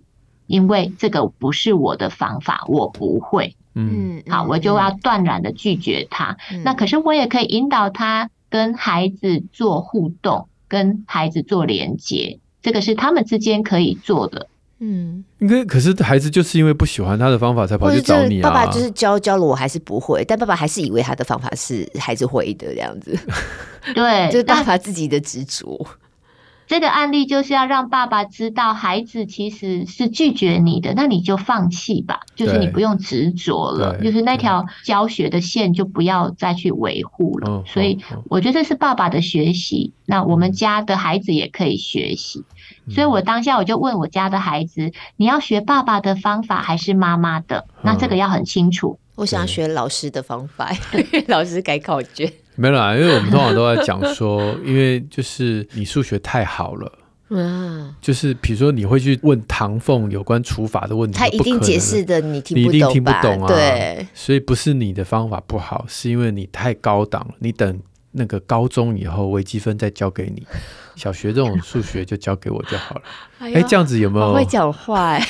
[0.46, 3.54] 因为这个不是我的方法，我不会。
[3.74, 6.36] 嗯，好，我就要断然的拒绝他。
[6.52, 14.48] 嗯、那可是我也可以引导他跟孩子做互动，跟孩子做连接，这个是他们之间可以做的。
[14.80, 18.48] 嗯，应该可是孩子就是因为不喜欢他的方法才跑去找你啊。
[18.48, 23.18] 爸爸就是教教了我还是不会，但爸爸还是以为他的方法是孩子会的这样子。
[23.94, 25.84] 对，就是爸爸自己的执着。
[26.68, 37.64] 这个案例就是要让爸爸知道，孩子其实是拒绝你的，那你就放弃吧，就是你不用执着了，就是那条教学的线就不要再去维护了。
[37.66, 42.44] 所以我觉得这是爸爸的学习，那我们家的孩子也可以学习。
[42.90, 47.66] 所以我当下我就问我家的孩子，你要学爸爸的方法还是妈妈的？
[47.82, 48.98] 那这个要很清楚。
[49.14, 50.70] 我想要学老师的方法，
[51.28, 52.30] 老师改考卷。
[52.58, 56.92] 没啦，因为我们通常都在讲说，因为就是你数学太好了，
[57.30, 67.34] 嗯，就是比如说你会去问唐凤有关除法的问题，他一定解释的你听不懂，你一定听不懂啊，对，所以不是你的方法不好，是因为你太高档了。
[67.38, 70.44] 你等那个高中以后微积分再教给你，
[70.96, 73.02] 小学这种数学就交给我就好了。
[73.38, 74.34] 哎，哎，这样子有没有？
[74.34, 75.24] 会讲话哎，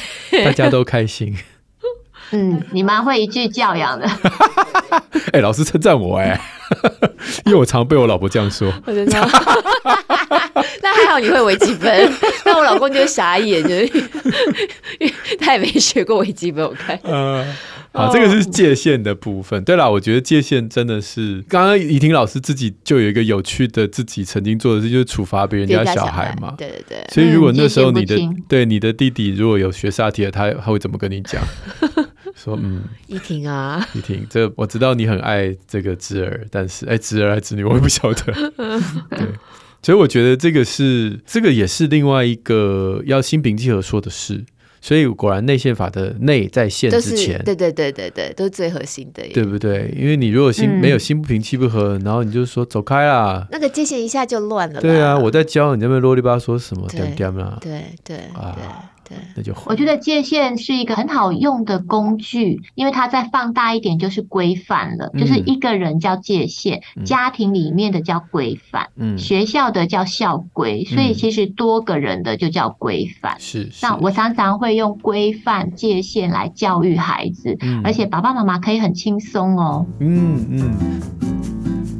[0.46, 1.36] 大家都开心。
[2.32, 4.08] 嗯，你蛮会一句教养的。
[5.32, 6.40] 哎，老师称赞我哎。
[7.46, 9.18] 因为我常被我老婆这样说，我真的。
[10.82, 12.12] 那还好你会微积分，
[12.44, 13.86] 那我老公就傻眼，就是
[14.98, 16.64] 因为他也没学过微积分。
[16.64, 17.44] 我看，嗯，
[17.92, 19.62] 好，这个是界限的部分。
[19.64, 26.54] 对了，我觉得界限真的是，刚刚怡婷老师自己就有一个有趣的自己曾经做的事，就是处罚别人家小孩嘛。
[26.58, 26.98] 对对对。
[27.12, 31.40] 所以如果那时候你的对你的弟弟如果有学萨提尔，他他会怎么跟你讲？
[32.42, 38.32] 说嗯，依婷啊， 依婷，这我知道你很爱这个侄儿，但是哎，侄儿还是侄女，我也不晓得。
[39.10, 39.28] 对，
[39.82, 44.44] 所以我觉得这个是这个也是另外一个要心平气和说的事。
[44.80, 49.92] 所以果然内线法的内在线之前，对对对对对，都是最核心的，对不对？
[49.98, 54.80] 因为你如果心、嗯、没有心不平气不和，然后你就说走开啦，那个界限一下就乱了。
[54.80, 57.58] 对啊，我在教你，那边啰里吧嗦什么点点啦？
[57.60, 58.56] 对对啊。
[59.34, 73.36] 那就我觉得界限是一个很好用的工具，因为它再放大一点就是规范了，嗯、就是一个人叫界限，嗯、家庭里面的叫规范，嗯，学校的叫校规，所以其实多个人的就叫规范。
[73.38, 79.86] 是、嗯，那我常常会用规范界限来教育孩子，嗯、而且爸爸妈妈可以很轻松哦。
[80.00, 81.97] 嗯嗯。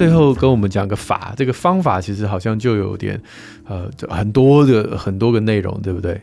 [0.00, 3.20] 最后跟我们讲个法，这个方法其实好像就有点
[3.66, 6.18] 呃，很多的很多个内容，对不对？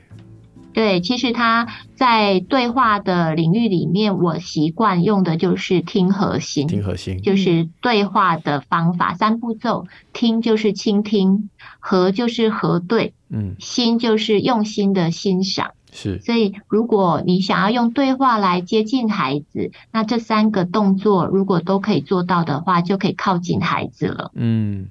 [0.74, 7.22] 对，其实他在对话的领域里面，我习惯用的就是听核心，听核心。
[7.22, 15.74] 就是对话的方法，三步骤：听就是倾听，核就是核对，嗯，心就是用心的欣赏。
[15.92, 24.32] 是，所以如果你想要用对话来接近孩子，那这三个动作如果都可以做到的话，就可以靠近孩子了。
[24.36, 24.88] 嗯。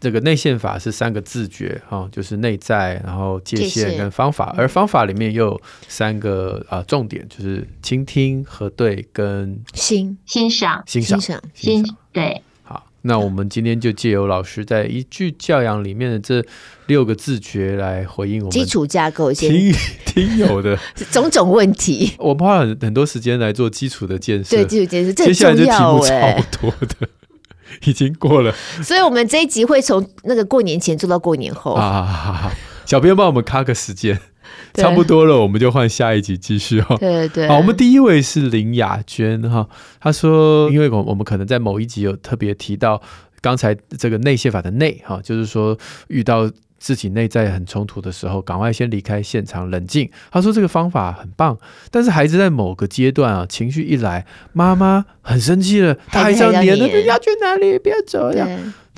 [0.00, 10.16] 这个内线法是三个自觉哈，就是内在，然后界限跟方法，而方法里面又有三个啊重点，就是倾听、核对跟欣。
[10.24, 11.42] 欣赏、欣赏、欣赏。
[11.52, 12.40] 欣对，好，
[13.02, 16.44] 那我们今天就借由老师在一句教养里面的这
[16.86, 18.50] 六个自觉来回应我们。
[18.50, 19.72] 基础架构先，听
[20.04, 20.78] 听友的。
[21.10, 22.12] 种种问题。
[22.18, 27.08] 我们花了很很多时间来做基础的建设，对基础建设，接下来就题目超多的。
[27.86, 31.72] 已经过了， 所以我们这一集会从那个过年前做到过年后。
[31.72, 32.02] 啊。
[32.02, 32.50] 好好，
[32.84, 34.20] 小编帮我们卡个时间，
[34.74, 36.96] 差不多了，我们就换下一集继续哈。
[36.96, 39.68] 对对对，好，我们第一位是林雅娟哈，
[40.00, 43.00] 她说，因为我我们可能在某一集有特别提到
[43.40, 45.76] 刚才这个内线法的内哈，就是说
[46.08, 46.50] 遇到。
[46.82, 50.10] 自己内在很冲突的时候，赶快先离开现场，冷静。
[50.30, 51.58] 他说这个方法很棒，
[51.90, 54.24] 但是孩子在某个阶段啊，情绪一来，
[54.54, 57.78] 妈妈很生气了，他还是要黏着，你要去哪里？
[57.78, 58.48] 不要走呀！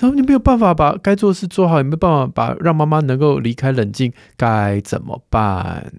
[0.03, 5.92] 他说你没有办法把该做的事做好，也没有办法把让妈妈能够离开冷静，该怎么办？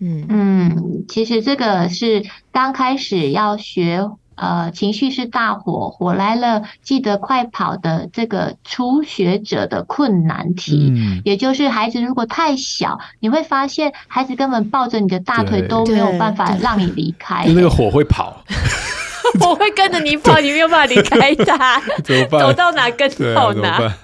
[0.00, 0.24] 嗯。
[0.30, 4.08] 嗯，其实这个是刚开始要学。
[4.36, 18.42] 呃，情绪是大火，火来了，记得快跑的这个初学者的困难题，嗯，也就是孩子如果太小，你会发现孩子根本抱着你的大腿都没有办法让你离开，那个火会跑，
[19.40, 22.40] 我会跟着你跑，你没有办法离开他， 怎么办？
[22.40, 23.94] 走到哪跟到哪。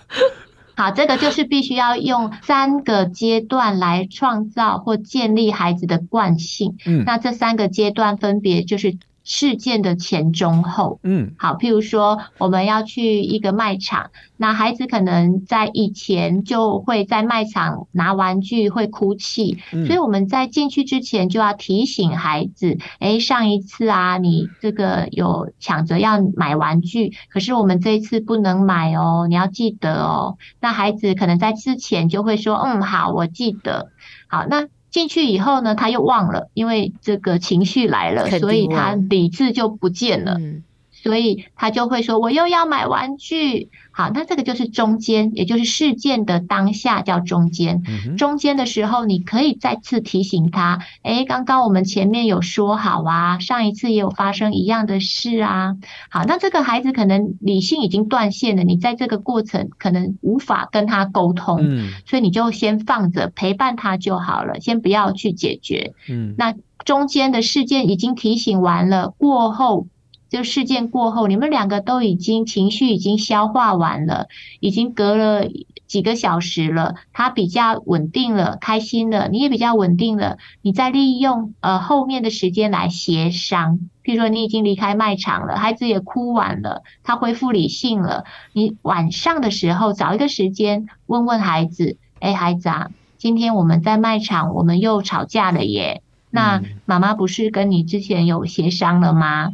[0.77, 6.77] 好，这个就是必须要用三个阶段来创造或建立孩子的惯性。
[6.87, 8.97] 嗯，那这三个阶段分别就是。
[9.33, 30.39] 事件的前中后，嗯，好，譬如说我们要去一个卖场，那孩子可能在以前就会在卖场拿玩具会哭泣，嗯，所以我们在进去之前就要提醒孩子，诶，上一次啊，你这个有抢着要买玩具，可是我们这一次不能买哦，你要记得哦。
[30.59, 33.93] 那孩子可能在之前就会说，嗯，好，我记得。
[34.27, 34.67] 好，那。
[34.91, 40.37] 进去以后呢，他又忘了，因为这个情绪来了，所以他理智就不见了。
[40.39, 40.63] 嗯
[41.03, 47.83] 所以他就会说：“我又要买玩具。”好，那这个就是中间，也就是事件的当下叫中间。
[47.89, 55.77] 嗯、中间的时候，你可以再次提醒他：“诶，刚刚我们前面有说好啊，上一次也有发生一样的事啊。”
[56.09, 65.93] 好，那这个孩子可能理性已经断线了，你在这个过程可能无法跟他沟通，嗯，所以你就先放着陪伴他就好了，先不要去解决。
[66.09, 69.89] 嗯，那中间的事件已经提醒完了，过后。
[70.31, 74.29] 就事件过后，你们两个都已经情绪已经消化完了，
[74.61, 75.49] 已经隔了
[75.89, 83.81] 几个小时了，他比较稳定了，开心了，你也比较稳定了，你再利用呃后面的时间来协商。
[84.05, 99.51] 譬如说，你已经离开卖场了，孩子也哭完了，他恢复理性了，你晚上的时候找一个时间问问孩子，哎，孩子啊，今天我们在卖场，我们又吵架了耶，那妈妈不是跟你之前有协商了吗？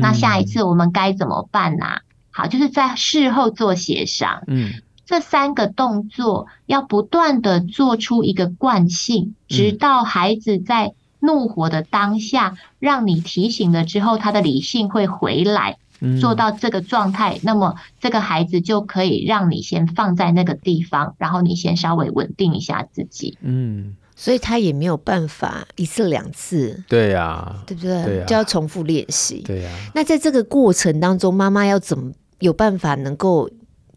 [0.00, 2.00] 那下一次我们该怎么办呢、啊？
[2.30, 4.42] 好，就是在事后做协商。
[4.46, 4.72] 嗯，
[5.06, 15.78] 这三个动作要不断的做出一个惯性，直到孩子在怒火的当下，让你提醒了之后，他的理性会回来，
[16.20, 17.38] 做到这个状态。
[17.42, 23.38] 那么这个孩子就可以让你先放在那个地方，然后你先稍微稳定一下自己。
[23.40, 23.96] 嗯。
[24.18, 28.02] 所以他也没有办法一次两次，对呀、啊，对不对？
[28.02, 29.76] 对啊、就要重复练习，对呀、啊。
[29.94, 33.48] 那在这个过程当中，妈妈要怎么有办法能够，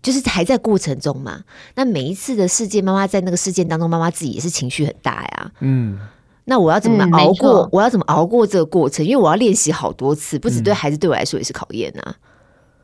[0.03, 1.41] 就是还在过程中嘛？
[1.75, 5.51] 那每一次的事件，妈妈在那个事件当中，妈妈自己也是情绪很大呀。
[5.61, 5.97] 嗯，
[6.43, 7.61] 那我要怎么熬过？
[7.61, 9.05] 嗯、我要怎么熬过这个过程？
[9.05, 12.03] 因为我要练习好多次，不止对孩子，对我来说也是考验啊。
[12.05, 12.28] 嗯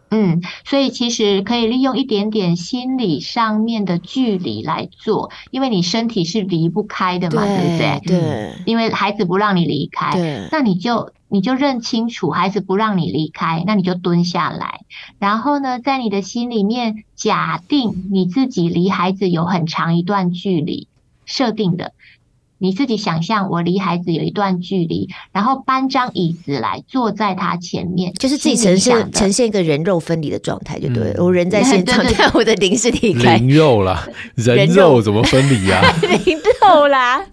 [0.10, 8.02] 嗯，所以其实可以利用一点点心理上面的距离来做，因为你身体是离不开的嘛，对，对不对？
[8.06, 10.12] 对，因为孩子不让你离开，
[10.52, 14.82] 那你就你就认清楚孩子不让你离开，那你就蹲下来，
[15.20, 20.88] 然后呢，在你的心里面假定你自己离孩子有很长一段距离
[21.26, 21.94] 设定的。
[22.58, 31.14] 你自己想象，我离孩子有一段距离，然后搬张椅子来坐在他前面，就是自己呈现呈现一个人肉分离的状态，就对了。
[31.18, 33.38] 嗯、我人在 现场，但我的灵是离开。
[33.38, 35.82] 灵肉啦， 人肉怎么分离啊？
[36.26, 37.26] 灵肉啦。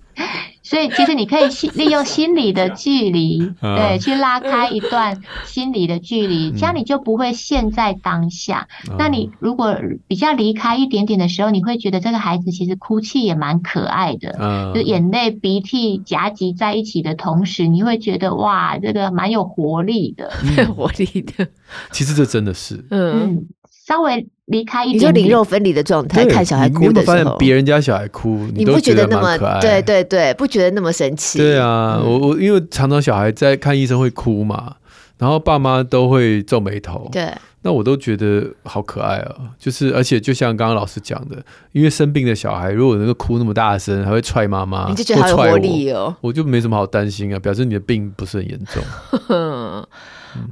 [0.73, 8.69] 所以，其实你可以利用心理的距离， 对，去拉开一段心理的距离，这样你就不会陷在当下。
[8.99, 9.77] 那你如果
[10.09, 21.49] 比较离开一点点的时候，你会觉得这个孩子其实哭泣也蛮可爱的，就眼泪鼻涕夹集在一起的同时，你会觉得哇，这个蛮有活力的， 有活力的。
[21.91, 23.47] 其实这真的是，嗯。
[23.93, 29.61] 稍微离开一点，点，你就灵肉分离的状态看小孩哭的时候，你有没有发现别人家小孩哭，你都觉得那么可爱？
[29.61, 31.39] 对对对，不觉得那么神奇？
[31.39, 34.77] 对啊，嗯、我我因为常常小孩在看医生会哭嘛，
[35.19, 37.07] 然后爸妈都会皱眉头。
[37.13, 37.31] 对，
[37.61, 39.37] 那我都觉得好可爱啊！
[39.59, 41.37] 就是而且就像刚刚老师讲的，
[41.73, 46.15] 因为生病的小孩如果能够哭那么大声，还会踹妈妈，你就觉得好有活力哦。
[46.23, 48.83] 我就没什么好担心啊，表示你的病不是很严重。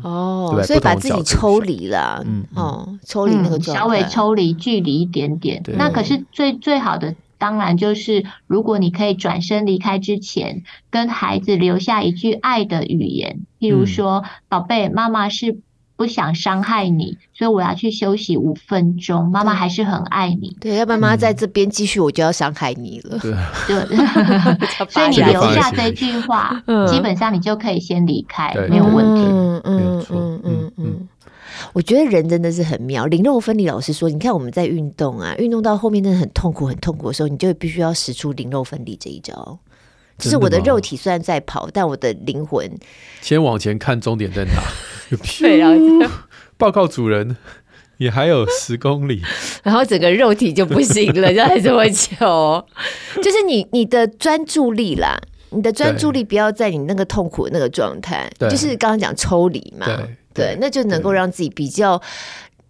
[0.03, 5.63] 哦，嗯、所以把自己抽离了，嗯，哦，抽离那个状态、嗯、稍微抽离距离一点点。
[5.77, 15.61] 那可是最最好的，当然就是如果你可以转身离开之前，跟孩子留下一句爱的语言，譬如说：“宝贝、嗯，妈妈是。”
[16.01, 19.31] 不想伤害你，所以我要去休息五分钟。
[19.31, 23.19] 妈妈还是很爱你，对，要不然妈妈在这边继续，我就要伤害你了。
[23.19, 23.77] 对，
[24.89, 29.21] 所以你留下这句话，基本上你就可以先离开，没有问题。
[29.27, 31.09] 嗯嗯嗯嗯嗯，
[31.75, 33.05] 我觉得人真的是很妙。
[33.05, 39.59] 灵肉分离老师说，你看我们在运动啊，运动到后面真的很痛苦，很痛苦的时候，你就必须要使出灵肉分离这一招。
[40.21, 42.71] 就是我的肉体虽然在跑，但我的灵魂
[43.21, 44.63] 先往前看，终点在哪？
[45.41, 45.71] 对啊，
[46.57, 47.37] 报告主人，
[47.97, 49.23] 也还有十公里，
[49.63, 52.65] 然后整个肉体就不行了， 就还这么久。
[53.23, 62.01] 就是你你的专注力啦，你的专注力不要在你那个痛苦的那个状态，就是刚刚讲抽离嘛，对，对对那就能够让自己比较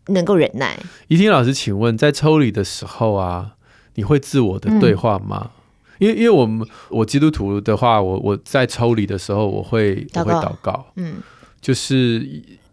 [0.06, 0.78] 能够忍耐。
[1.08, 3.52] 怡婷老师，请问在抽离的时候啊，
[3.96, 5.50] 你会自我的对话吗？
[5.54, 5.59] 嗯
[6.00, 11.14] 因为，因为我们我基督徒的话，我我在抽离的时候，我会祷告我会祷告，嗯，
[11.60, 12.26] 就是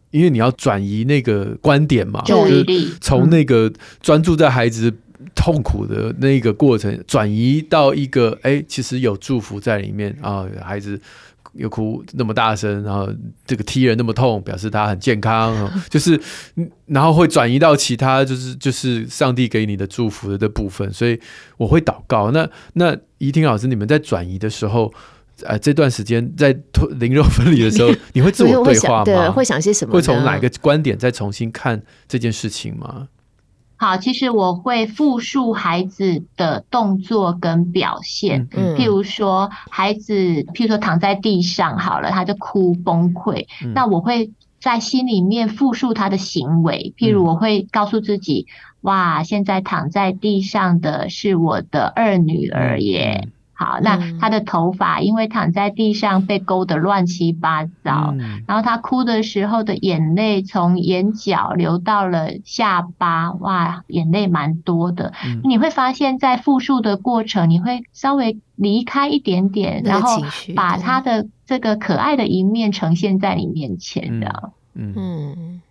[0.10, 2.66] 因为你要转移那个观点嘛，就是
[3.00, 3.72] 从那个
[4.02, 4.92] 专注在孩子
[5.36, 11.00] 痛苦的那个过程，转移到一个哎、欸，其实有祝福在里面啊，孩子。
[11.58, 13.10] 又哭那么大声，然后
[13.46, 16.20] 这个踢人那么痛，表示他很健康， 就是，
[16.86, 21.20] 然后会转移到其他，就是就是上帝给你的祝福的这部分，所以
[21.58, 22.32] 我会祷告。
[22.32, 24.94] 那那怡婷老师，你们在转移的时候，
[25.44, 26.56] 呃，这段时间在
[27.00, 29.04] 灵肉分离的时候， 你会自我对话吗？
[29.06, 29.94] 对，会想些什么？
[29.94, 33.08] 会从哪个观点再重新看这件事情吗？
[33.78, 40.14] 好，其实我会复述孩子的动作跟表现，嗯，譬如说孩子，
[40.54, 53.30] 譬如说躺在地上，好了，他就哭崩溃，嗯，那我会在心里面复述他的行为，譬如我会告诉自己，嗯，哇，现在躺在地上的是我的二女儿耶。
[53.58, 65.12] 嗯好，那他的头发因为躺在地上被勾得乱七八糟，嗯、然后他哭的时候的眼泪从眼角流到了下巴，哇，眼泪蛮多的。
[65.26, 70.22] 嗯、你会发现在复述的过程，你会稍微离开一点点，然后
[70.56, 75.62] 把他的这个可爱的一面呈现在你面前的，嗯嗯，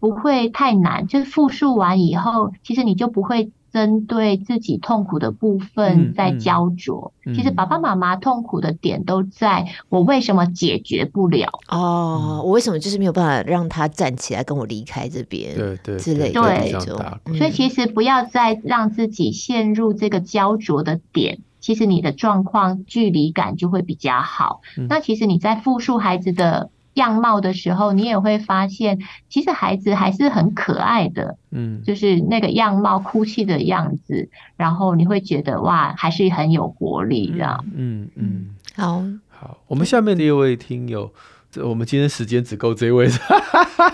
[0.00, 1.06] 不会太难。
[1.06, 3.52] 就是复述完以后，其实你就不会。
[3.72, 11.48] 针对自己痛苦的部分在焦灼，嗯嗯、其实爸爸妈妈痛苦的点都在我为什么解决不了？
[11.68, 15.56] 哦，我为什么就是没有办法让他站起来跟我离开这边？
[15.56, 17.02] 对对之类的那种。
[17.38, 24.60] 所以其实不要再让自己陷入这个焦灼的点，其实你的状况距离感就会比较好。
[24.76, 26.68] 嗯、那其实你在复述孩子的。
[26.94, 38.56] 样貌的时候，你也会发现，其实孩子还是很可爱的，嗯，就是那个样貌，哭泣的样子，然后你会觉得哇，还是很有活力这样，嗯嗯，嗯。
[38.74, 41.12] 好，好，我们下面的一位听友，
[41.50, 43.08] 这我们今天时间只够这一位，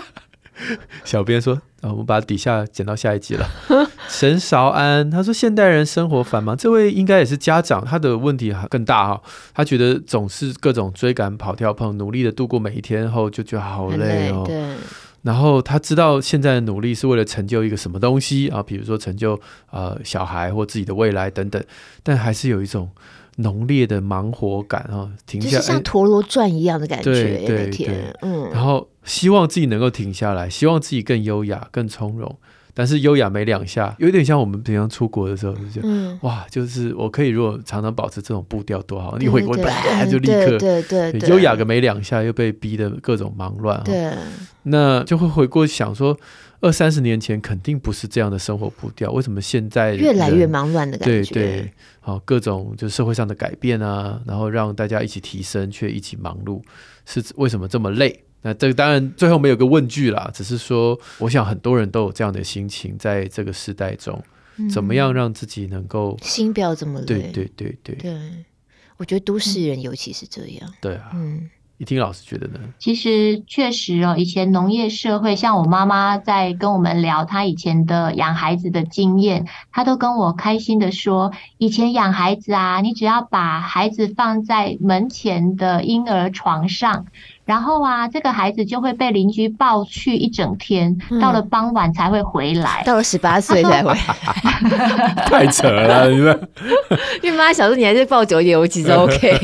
[1.03, 1.61] 小编说。
[1.81, 3.47] 啊，我们把底下剪到下一集了。
[4.09, 9.21] 陈韶安他说：“现代人生活繁忙，这位应该也是家长，他的问题还更大哈。
[9.53, 14.43] 他觉得总是各种追赶、跑跳碰，努力的度过每一天后，就觉得好累哦。
[14.45, 14.75] 对。
[15.21, 19.39] 然后他知道现在的努力是为了成就一个什么东西啊，比如说成就
[19.71, 21.63] 呃小孩或自己的未来等等，
[22.03, 22.89] 但还是有一种
[23.37, 25.09] 浓烈的忙活感啊。
[25.25, 27.03] 停下，就是像陀螺转一样的感觉。
[27.03, 28.49] 对对对，嗯。
[28.51, 28.85] 然后。
[29.09, 32.33] 希望自己能够停下来，希望自己更优雅、更从容，
[32.75, 39.63] 但是优雅没两下，有点像我们平常出国的时候，就觉得、嗯、哇，就是我可以如果常常保持这种步调多好，你回国就
[40.19, 44.13] 立刻对对对，优雅个没两下，又被逼得各种忙乱，对，
[44.63, 46.15] 那就会回过想说，
[46.61, 51.33] 二三十年前肯定不是这样的生活步调，为什么现在越来越忙乱的感觉？
[51.33, 56.61] 对对，好，各种就社会上的改变啊，然后让大家一起提升，却一起忙碌，
[57.05, 58.23] 是为什么这么累？
[58.41, 64.21] 那这个当然最后没有个问句啦，只是说，我想很多人都有这样的心情，在这个时代中，
[64.57, 67.05] 嗯、怎么样让自己能够心不要这么累？
[67.05, 67.95] 对对对对。
[67.95, 68.19] 对，
[68.97, 70.69] 我觉得都市人尤其是这样。
[70.69, 71.49] 嗯、对啊，嗯。
[71.77, 72.59] 一听老师觉得呢？
[72.77, 87.05] 其实确实哦，以前农业社会，像我妈妈在跟我们聊她以前的养孩子的经验，她都跟我开心的说，以前养孩子啊，你只要把孩子放在门前的婴儿床上。
[87.49, 92.83] 然后啊，这个孩子就会被邻居抱去一整天，嗯、到了傍晚才会回来。
[92.85, 93.97] 到了十八岁才回来，
[95.25, 96.47] 太扯了，你们。
[97.23, 99.35] 因为妈妈小时候你还是抱久一点，我其实 OK。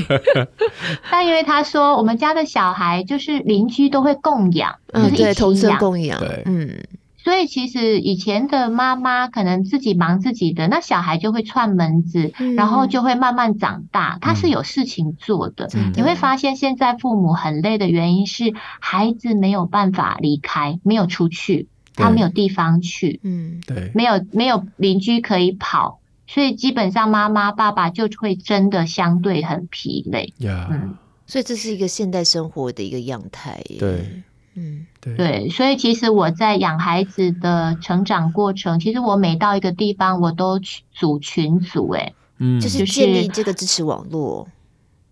[1.10, 6.78] 但因为他说，我们家的小孩就是邻居都会供养，嗯，就是、对，同生供养，对，嗯。
[7.26, 14.20] 所以其实以前的妈妈可能自己忙自己的，那小孩就会串门子，嗯、然后就会慢慢长大。
[14.22, 15.68] 他是有事情做的。
[15.74, 30.32] 嗯、你会发现现在父母很累的原因是孩子没有办法离开，没有出去，他没有地方去，嗯，对，没有没有邻居可以跑，所以基本上妈妈爸爸就会真的相对很疲累。
[30.42, 30.96] 嗯，
[31.26, 33.60] 所以这是一个现代生活的一个样态。
[33.80, 34.22] 对。
[34.56, 40.60] 嗯，对对，所以其实我在养孩子的成长过程，其实我每到一个地方，我都
[40.92, 44.48] 组群组，哎，嗯，就是建立这个支持网络。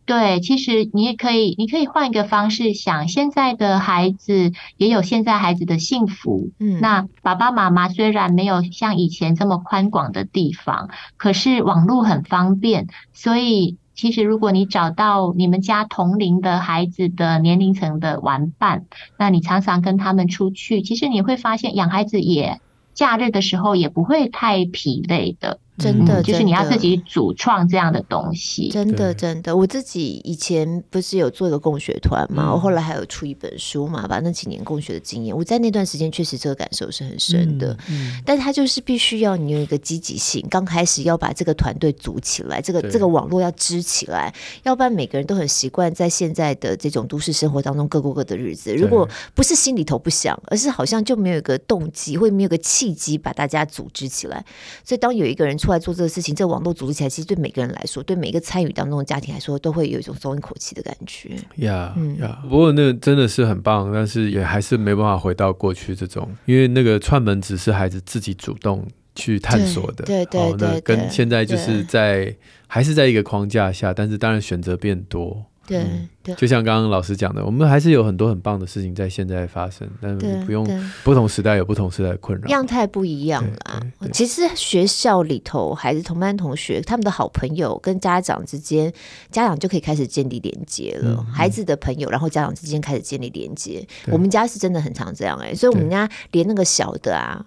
[0.05, 6.49] 对，其实你也可以，你可以换一个方式想，现在的孩子也有现在孩子的幸福。
[6.59, 13.77] 嗯，那爸爸妈妈虽然没有像以前这么宽广的地方，可是网络很方便，所以。
[13.95, 18.85] 其实，如果你找到你们家同龄的孩子的年龄层的玩伴，
[19.17, 22.59] 那你常常跟他们出去，其实你会发现养孩子也
[22.93, 25.59] 假日的时候也不会太疲累的。
[25.78, 28.69] 真的，就是你要自己主创这样的东西。
[28.69, 37.76] 真的，真的，我自己以前不是有做一个共学团嘛，我后来还有出一本书嘛，把那几年共学的经验，我在那段时间确实这个感受是很深的。
[37.89, 48.76] 嗯，但他就是必须要你有一个积极性，刚开始要把这个团队组起来，这个这个网络要支起来，要不然每个人都很习惯在现在的这种都市生活当中各过各的日子。
[48.76, 54.45] 如果不是心里头不想，而是好像就没有一个动机，会没有个契机把大家组织起来。
[54.84, 61.30] 所以当有一个人出来做这个事情，这个网络组织起来，其实对每个人来说，对每个参与当中的家庭来说，都会有一种松一口气的感觉。
[61.55, 68.86] 呀呀，不过那真的是很棒，但是也还是没办法回到过去这种，因为那个串门只是孩子自己主动
[69.16, 72.36] 去探索的，对对对，那跟现在就是在
[72.68, 75.45] 还是在一个框架下，但是当然选择变多。
[75.66, 75.86] 对
[76.22, 80.68] 对，就像刚刚老师讲的，我们还是有很多很棒的事情在现在发生，但是不用
[81.03, 83.82] 不同时代有不同时代的困扰，样态不一样啦。
[84.11, 88.91] 其实学校里头，孩子同班同学，他们的好朋友跟家长之间，
[89.32, 91.26] 家长就可以开始建立连接了。
[91.32, 93.88] 孩子的朋友，然后家长之间开始建立连接。
[94.07, 97.45] 我们家是真的很常这样哎，所以我们家连那个小的啊，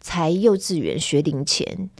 [0.00, 1.90] 才幼稚园学龄前。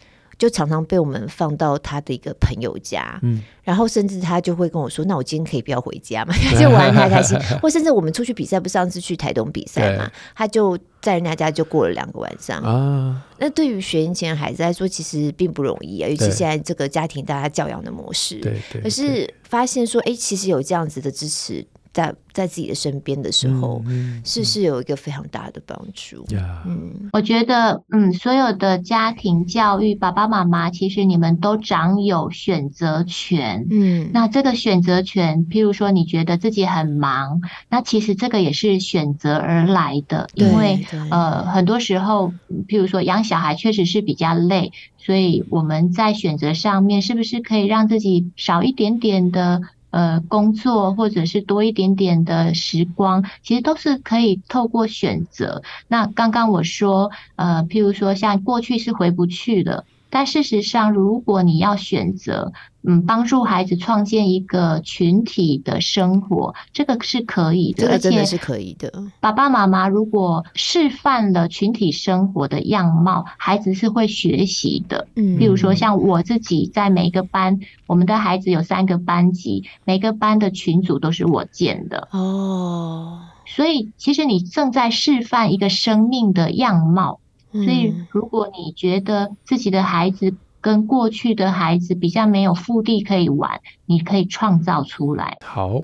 [0.42, 7.38] 就常常被我们放到他的一个朋友家，嗯，然后甚至他就会跟我说：“那我今天可以不要回家吗？” 就玩太开心。
[7.62, 10.10] 或甚至我们出去比赛，不是上次去台东比赛嘛？
[10.34, 13.24] 他就在人家家就过了两个晚上啊。
[13.38, 18.40] 那对于学龄前的孩子来说，其实并不容易啊，尤其现在这个家庭大家教养的模式。
[18.40, 18.82] 对对。
[18.82, 21.64] 可是发现说，哎，其实有这样子的支持。
[21.92, 26.24] 在在自己的身边的时候，嗯嗯、是是有一个非常大的帮助。
[26.66, 33.66] 嗯，我觉得，嗯，所有的家庭教育，爸爸妈妈，其实你们都掌有选择权。
[33.70, 40.28] 嗯，那这个选择权，譬如说，你觉得自己很忙，那其实这个也是选择而来的。
[40.34, 42.32] 因为呃，很多时候，
[42.66, 49.60] 譬如说养小孩确实是比较累，所以我们在选择上面，是不是可以让自己少一点点的？
[49.92, 55.62] 呃，工作或者是多一点点的时光，其实都是可以透过选择。
[55.86, 59.84] 那刚刚我说，呃，譬如说像过去是回不去的。
[60.14, 62.52] 但事实上，如果你要选择，
[62.82, 68.92] 嗯，帮助孩子创建一个群体的生活，这个是可以的，这个真的是可以的。
[69.20, 75.08] 爸爸妈妈如果示范了群体生活的样貌，孩子是会学习的。
[75.14, 82.08] 嗯，比如说像我自己在每个班，我们的孩子有三个班级，每个班的群组都是我建的。
[82.10, 87.20] 哦，所以其实你正在示范一个生命的样貌。
[87.52, 95.36] 所以如果你觉得自己的孩子跟过去的孩子比较没有腹地可以玩，你可以创造出来。
[95.44, 95.80] 好。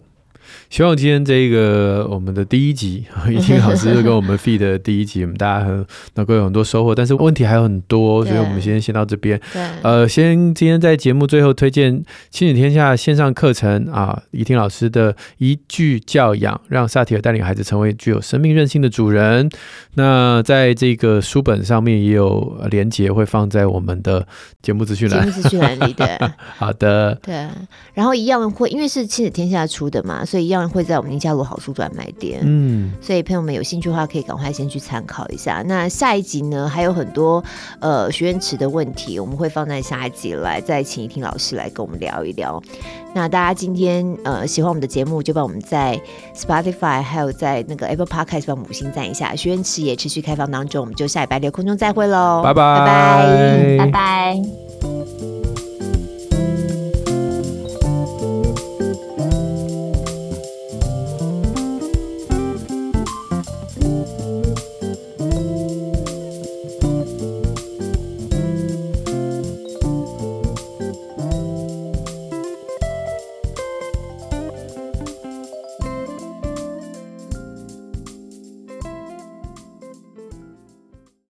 [0.70, 6.94] 希望今天这个我们的第一集， 一听老师跟我们 feed 的第一集，我们大家很能够有很多收获。
[6.94, 9.40] 但是问题还有很多，所以我们先先到这边。
[9.52, 19.48] 对呃，先今天在节目最后推荐亲子天下线上课程啊，怡婷老师的一句教养，让萨提尔带领孩子成为具有生命韧性的主人。
[19.94, 24.26] 那在这个书本上面也有连结，会放在我们的
[24.62, 25.20] 节目资讯栏。
[25.20, 26.32] 节目资讯栏里的。
[26.56, 27.18] 好的。
[27.22, 27.46] 对，
[27.94, 30.37] 然后一样会，因为是亲子天下出的嘛，所以。
[30.42, 35.62] 一样会在我们宁夏路好书专卖店，嗯，所以朋友们有兴趣的话，可以赶快先去参考一下。
[35.66, 37.42] 那下一集呢，还有很多
[37.80, 42.62] 呃许愿池的问题，我们会放在下一集来再请一婷老师来跟我们聊一聊。
[43.14, 46.00] 那大家今天呃喜欢我们的节目，就帮我们在
[46.36, 49.34] Spotify 还有在那个 Apple Podcast 帮我们五星赞一下。
[49.34, 54.97] 许愿池也持续开放当中，我们就下礼拜六空中再会喽，拜拜拜拜拜拜。